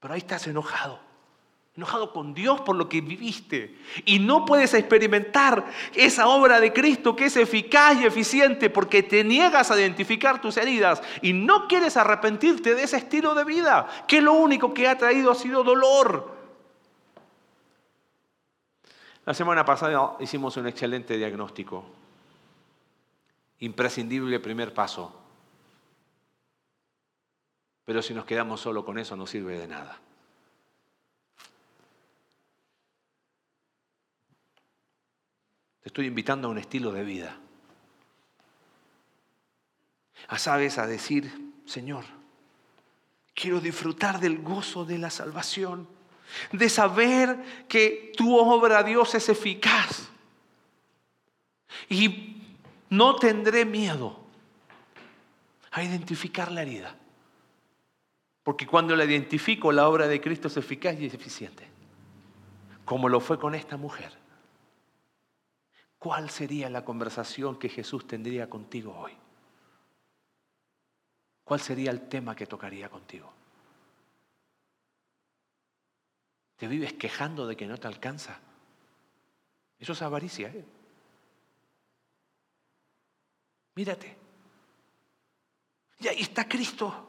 Pero 0.00 0.14
ahí 0.14 0.18
estás 0.18 0.46
enojado. 0.48 0.98
enojado 1.76 2.12
con 2.12 2.34
Dios 2.34 2.60
por 2.62 2.74
lo 2.74 2.88
que 2.88 3.00
viviste. 3.00 3.78
Y 4.04 4.18
no 4.18 4.44
puedes 4.44 4.74
experimentar 4.74 5.64
esa 5.94 6.26
obra 6.26 6.58
de 6.58 6.72
Cristo 6.72 7.14
que 7.14 7.26
es 7.26 7.36
eficaz 7.36 8.00
y 8.00 8.06
eficiente 8.06 8.68
porque 8.68 9.04
te 9.04 9.22
niegas 9.22 9.70
a 9.70 9.80
identificar 9.80 10.40
tus 10.40 10.56
heridas 10.56 11.00
y 11.22 11.32
no 11.32 11.68
quieres 11.68 11.96
arrepentirte 11.96 12.74
de 12.74 12.82
ese 12.82 12.96
estilo 12.96 13.34
de 13.34 13.44
vida, 13.44 13.88
que 14.08 14.20
lo 14.20 14.32
único 14.32 14.74
que 14.74 14.88
ha 14.88 14.98
traído 14.98 15.30
ha 15.30 15.36
sido 15.36 15.62
dolor. 15.62 16.32
La 19.24 19.32
semana 19.32 19.64
pasada 19.64 20.16
hicimos 20.18 20.56
un 20.56 20.66
excelente 20.66 21.16
diagnóstico. 21.16 22.01
Imprescindible 23.62 24.40
primer 24.40 24.74
paso. 24.74 25.16
Pero 27.84 28.02
si 28.02 28.12
nos 28.12 28.24
quedamos 28.24 28.60
solo 28.60 28.84
con 28.84 28.98
eso 28.98 29.14
no 29.14 29.24
sirve 29.24 29.56
de 29.56 29.68
nada. 29.68 30.00
Te 35.80 35.88
estoy 35.88 36.06
invitando 36.06 36.48
a 36.48 36.50
un 36.50 36.58
estilo 36.58 36.90
de 36.90 37.04
vida. 37.04 37.38
A 40.26 40.38
sabes, 40.38 40.78
a 40.78 40.88
decir, 40.88 41.32
Señor, 41.64 42.04
quiero 43.32 43.60
disfrutar 43.60 44.18
del 44.18 44.42
gozo 44.42 44.84
de 44.84 44.98
la 44.98 45.10
salvación, 45.10 45.86
de 46.50 46.68
saber 46.68 47.66
que 47.68 48.12
tu 48.16 48.36
obra, 48.36 48.82
Dios, 48.82 49.14
es 49.14 49.28
eficaz. 49.28 50.08
Y 51.88 52.41
no 52.92 53.16
tendré 53.16 53.64
miedo 53.64 54.18
a 55.70 55.82
identificar 55.82 56.52
la 56.52 56.60
herida. 56.60 56.94
Porque 58.42 58.66
cuando 58.66 58.94
la 58.94 59.04
identifico, 59.04 59.72
la 59.72 59.88
obra 59.88 60.06
de 60.06 60.20
Cristo 60.20 60.48
es 60.48 60.58
eficaz 60.58 61.00
y 61.00 61.06
eficiente. 61.06 61.66
Como 62.84 63.08
lo 63.08 63.20
fue 63.20 63.38
con 63.38 63.54
esta 63.54 63.78
mujer. 63.78 64.12
¿Cuál 65.98 66.28
sería 66.28 66.68
la 66.68 66.84
conversación 66.84 67.58
que 67.58 67.70
Jesús 67.70 68.06
tendría 68.06 68.50
contigo 68.50 68.94
hoy? 68.94 69.12
¿Cuál 71.44 71.60
sería 71.60 71.90
el 71.90 72.08
tema 72.08 72.36
que 72.36 72.46
tocaría 72.46 72.90
contigo? 72.90 73.32
¿Te 76.56 76.68
vives 76.68 76.92
quejando 76.92 77.46
de 77.46 77.56
que 77.56 77.66
no 77.66 77.78
te 77.78 77.86
alcanza? 77.86 78.38
Eso 79.78 79.94
es 79.94 80.02
avaricia. 80.02 80.48
¿eh? 80.48 80.81
Mírate. 83.74 84.16
Y 86.00 86.08
ahí 86.08 86.20
está 86.20 86.48
Cristo. 86.48 87.08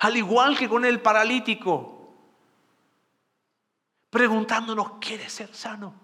Al 0.00 0.16
igual 0.16 0.56
que 0.58 0.68
con 0.68 0.84
el 0.84 1.00
paralítico, 1.00 2.14
preguntándonos, 4.10 4.98
¿quieres 5.00 5.32
ser 5.32 5.54
sano? 5.54 5.94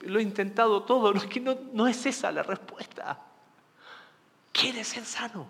Lo 0.00 0.18
he 0.18 0.22
intentado 0.22 0.82
todo, 0.84 1.12
no 1.12 1.20
es 1.20 1.26
que 1.26 1.40
no, 1.40 1.86
es 1.86 2.06
esa 2.06 2.32
la 2.32 2.42
respuesta. 2.42 3.22
¿Quieres 4.52 4.88
ser 4.88 5.04
sano? 5.04 5.48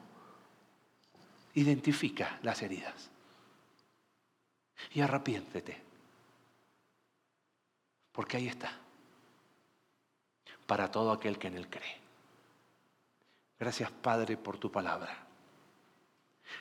Identifica 1.54 2.38
las 2.42 2.60
heridas 2.62 3.10
y 4.92 5.00
arrepiéntete. 5.00 5.82
Porque 8.12 8.36
ahí 8.36 8.48
está. 8.48 8.85
Para 10.66 10.90
todo 10.90 11.12
aquel 11.12 11.38
que 11.38 11.48
en 11.48 11.56
él 11.56 11.68
cree. 11.68 11.96
Gracias 13.58 13.90
Padre 13.90 14.36
por 14.36 14.58
tu 14.58 14.70
palabra. 14.70 15.26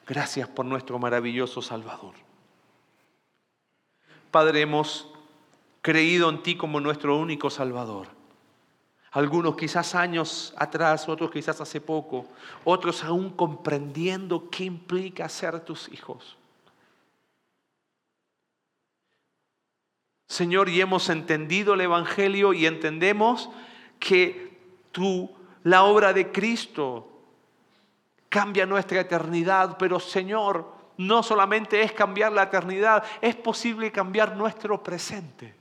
Gracias 0.06 0.48
por 0.48 0.66
nuestro 0.66 1.00
maravilloso 1.00 1.62
Salvador. 1.62 2.14
Padre, 4.32 4.62
hemos 4.62 5.08
creído 5.82 6.30
en 6.30 6.44
ti 6.44 6.58
como 6.58 6.80
nuestro 6.80 7.18
único 7.18 7.50
Salvador. 7.50 8.08
Algunos 9.12 9.56
quizás 9.56 9.96
años 9.96 10.54
atrás, 10.58 11.08
otros 11.08 11.32
quizás 11.32 11.62
hace 11.62 11.80
poco, 11.80 12.28
otros 12.66 13.04
aún 13.04 13.30
comprendiendo 13.30 14.50
qué 14.50 14.66
implica 14.66 15.30
ser 15.30 15.64
tus 15.64 15.88
hijos. 15.94 16.38
Señor, 20.28 20.68
y 20.68 20.82
hemos 20.82 21.10
entendido 21.10 21.76
el 21.76 21.82
Evangelio 21.82 22.52
y 22.52 22.66
entendemos 22.66 23.50
que 24.00 24.58
tú, 24.92 25.30
la 25.64 25.84
obra 25.84 26.14
de 26.14 26.32
Cristo, 26.32 27.16
cambia 28.30 28.66
nuestra 28.66 29.02
eternidad, 29.02 29.78
pero 29.78 30.00
Señor, 30.00 30.74
no 30.98 31.24
solamente 31.24 31.82
es 31.82 31.92
cambiar 31.92 32.32
la 32.32 32.44
eternidad, 32.44 33.04
es 33.22 33.36
posible 33.36 33.92
cambiar 33.92 34.36
nuestro 34.36 34.82
presente. 34.82 35.56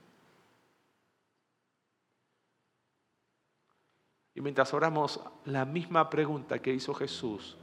Y 4.35 4.41
mientras 4.41 4.75
oramos, 4.75 5.21
la 5.45 5.65
misma 5.65 6.11
pregunta 6.11 6.59
que 6.59 6.73
hizo 6.73 6.93
Jesús 6.95 7.57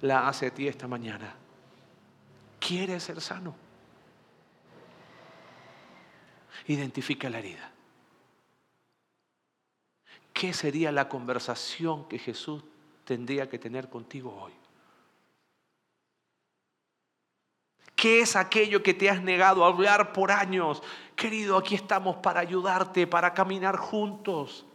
la 0.00 0.26
hace 0.26 0.46
a 0.46 0.54
ti 0.54 0.66
esta 0.66 0.88
mañana. 0.88 1.34
¿Quieres 2.58 3.02
ser 3.02 3.20
sano? 3.20 3.54
Identifica 6.66 7.28
la 7.28 7.38
herida. 7.40 7.73
¿Qué 10.44 10.52
sería 10.52 10.92
la 10.92 11.08
conversación 11.08 12.06
que 12.06 12.18
Jesús 12.18 12.62
tendría 13.06 13.48
que 13.48 13.58
tener 13.58 13.88
contigo 13.88 14.42
hoy? 14.42 14.52
¿Qué 17.96 18.20
es 18.20 18.36
aquello 18.36 18.82
que 18.82 18.92
te 18.92 19.08
has 19.08 19.22
negado 19.22 19.64
a 19.64 19.68
hablar 19.68 20.12
por 20.12 20.30
años? 20.30 20.82
Querido, 21.16 21.56
aquí 21.56 21.74
estamos 21.74 22.16
para 22.16 22.40
ayudarte, 22.40 23.06
para 23.06 23.32
caminar 23.32 23.78
juntos. 23.78 24.66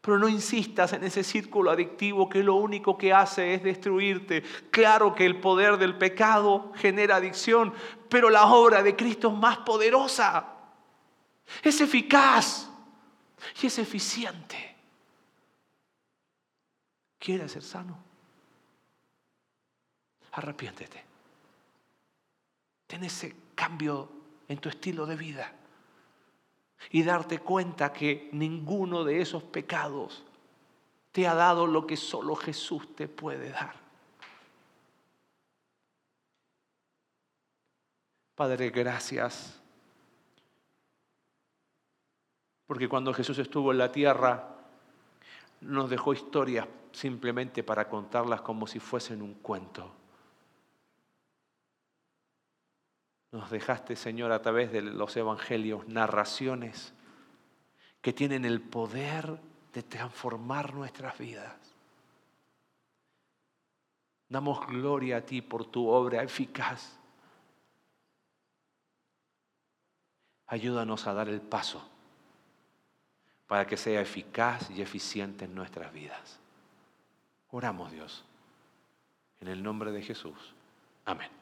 Pero 0.00 0.16
no 0.16 0.28
insistas 0.28 0.92
en 0.92 1.02
ese 1.02 1.24
círculo 1.24 1.72
adictivo 1.72 2.28
que 2.28 2.44
lo 2.44 2.54
único 2.54 2.96
que 2.96 3.12
hace 3.12 3.54
es 3.54 3.64
destruirte. 3.64 4.44
Claro 4.70 5.12
que 5.12 5.26
el 5.26 5.40
poder 5.40 5.76
del 5.78 5.98
pecado 5.98 6.70
genera 6.76 7.16
adicción, 7.16 7.74
pero 8.08 8.30
la 8.30 8.46
obra 8.46 8.84
de 8.84 8.94
Cristo 8.94 9.26
es 9.26 9.34
más 9.34 9.58
poderosa. 9.58 10.54
Es 11.64 11.80
eficaz 11.80 12.70
y 13.60 13.66
es 13.66 13.76
eficiente. 13.80 14.67
¿Quieres 17.28 17.52
ser 17.52 17.62
sano? 17.62 17.94
Arrepiéntete. 20.32 21.04
Ten 22.86 23.04
ese 23.04 23.36
cambio 23.54 24.08
en 24.48 24.56
tu 24.56 24.70
estilo 24.70 25.04
de 25.04 25.14
vida 25.14 25.52
y 26.90 27.02
darte 27.02 27.40
cuenta 27.40 27.92
que 27.92 28.30
ninguno 28.32 29.04
de 29.04 29.20
esos 29.20 29.42
pecados 29.42 30.24
te 31.12 31.28
ha 31.28 31.34
dado 31.34 31.66
lo 31.66 31.86
que 31.86 31.98
solo 31.98 32.34
Jesús 32.34 32.96
te 32.96 33.08
puede 33.08 33.50
dar. 33.50 33.74
Padre, 38.36 38.70
gracias. 38.70 39.60
Porque 42.66 42.88
cuando 42.88 43.12
Jesús 43.12 43.38
estuvo 43.38 43.70
en 43.72 43.76
la 43.76 43.92
tierra, 43.92 44.56
nos 45.60 45.90
dejó 45.90 46.14
historias 46.14 46.66
simplemente 46.98 47.62
para 47.62 47.88
contarlas 47.88 48.40
como 48.40 48.66
si 48.66 48.80
fuesen 48.80 49.22
un 49.22 49.34
cuento. 49.34 49.94
Nos 53.30 53.50
dejaste, 53.50 53.94
Señor, 53.94 54.32
a 54.32 54.42
través 54.42 54.72
de 54.72 54.82
los 54.82 55.16
evangelios, 55.16 55.86
narraciones 55.86 56.92
que 58.00 58.12
tienen 58.12 58.44
el 58.44 58.60
poder 58.60 59.38
de 59.72 59.82
transformar 59.82 60.74
nuestras 60.74 61.16
vidas. 61.18 61.54
Damos 64.28 64.66
gloria 64.66 65.18
a 65.18 65.20
ti 65.20 65.40
por 65.40 65.66
tu 65.66 65.88
obra 65.88 66.22
eficaz. 66.22 66.98
Ayúdanos 70.46 71.06
a 71.06 71.14
dar 71.14 71.28
el 71.28 71.42
paso 71.42 71.86
para 73.46 73.66
que 73.66 73.76
sea 73.76 74.00
eficaz 74.00 74.68
y 74.70 74.82
eficiente 74.82 75.44
en 75.44 75.54
nuestras 75.54 75.92
vidas. 75.92 76.40
Oramos 77.50 77.90
Dios, 77.90 78.24
en 79.40 79.48
el 79.48 79.62
nombre 79.62 79.90
de 79.92 80.02
Jesús. 80.02 80.54
Amén. 81.04 81.37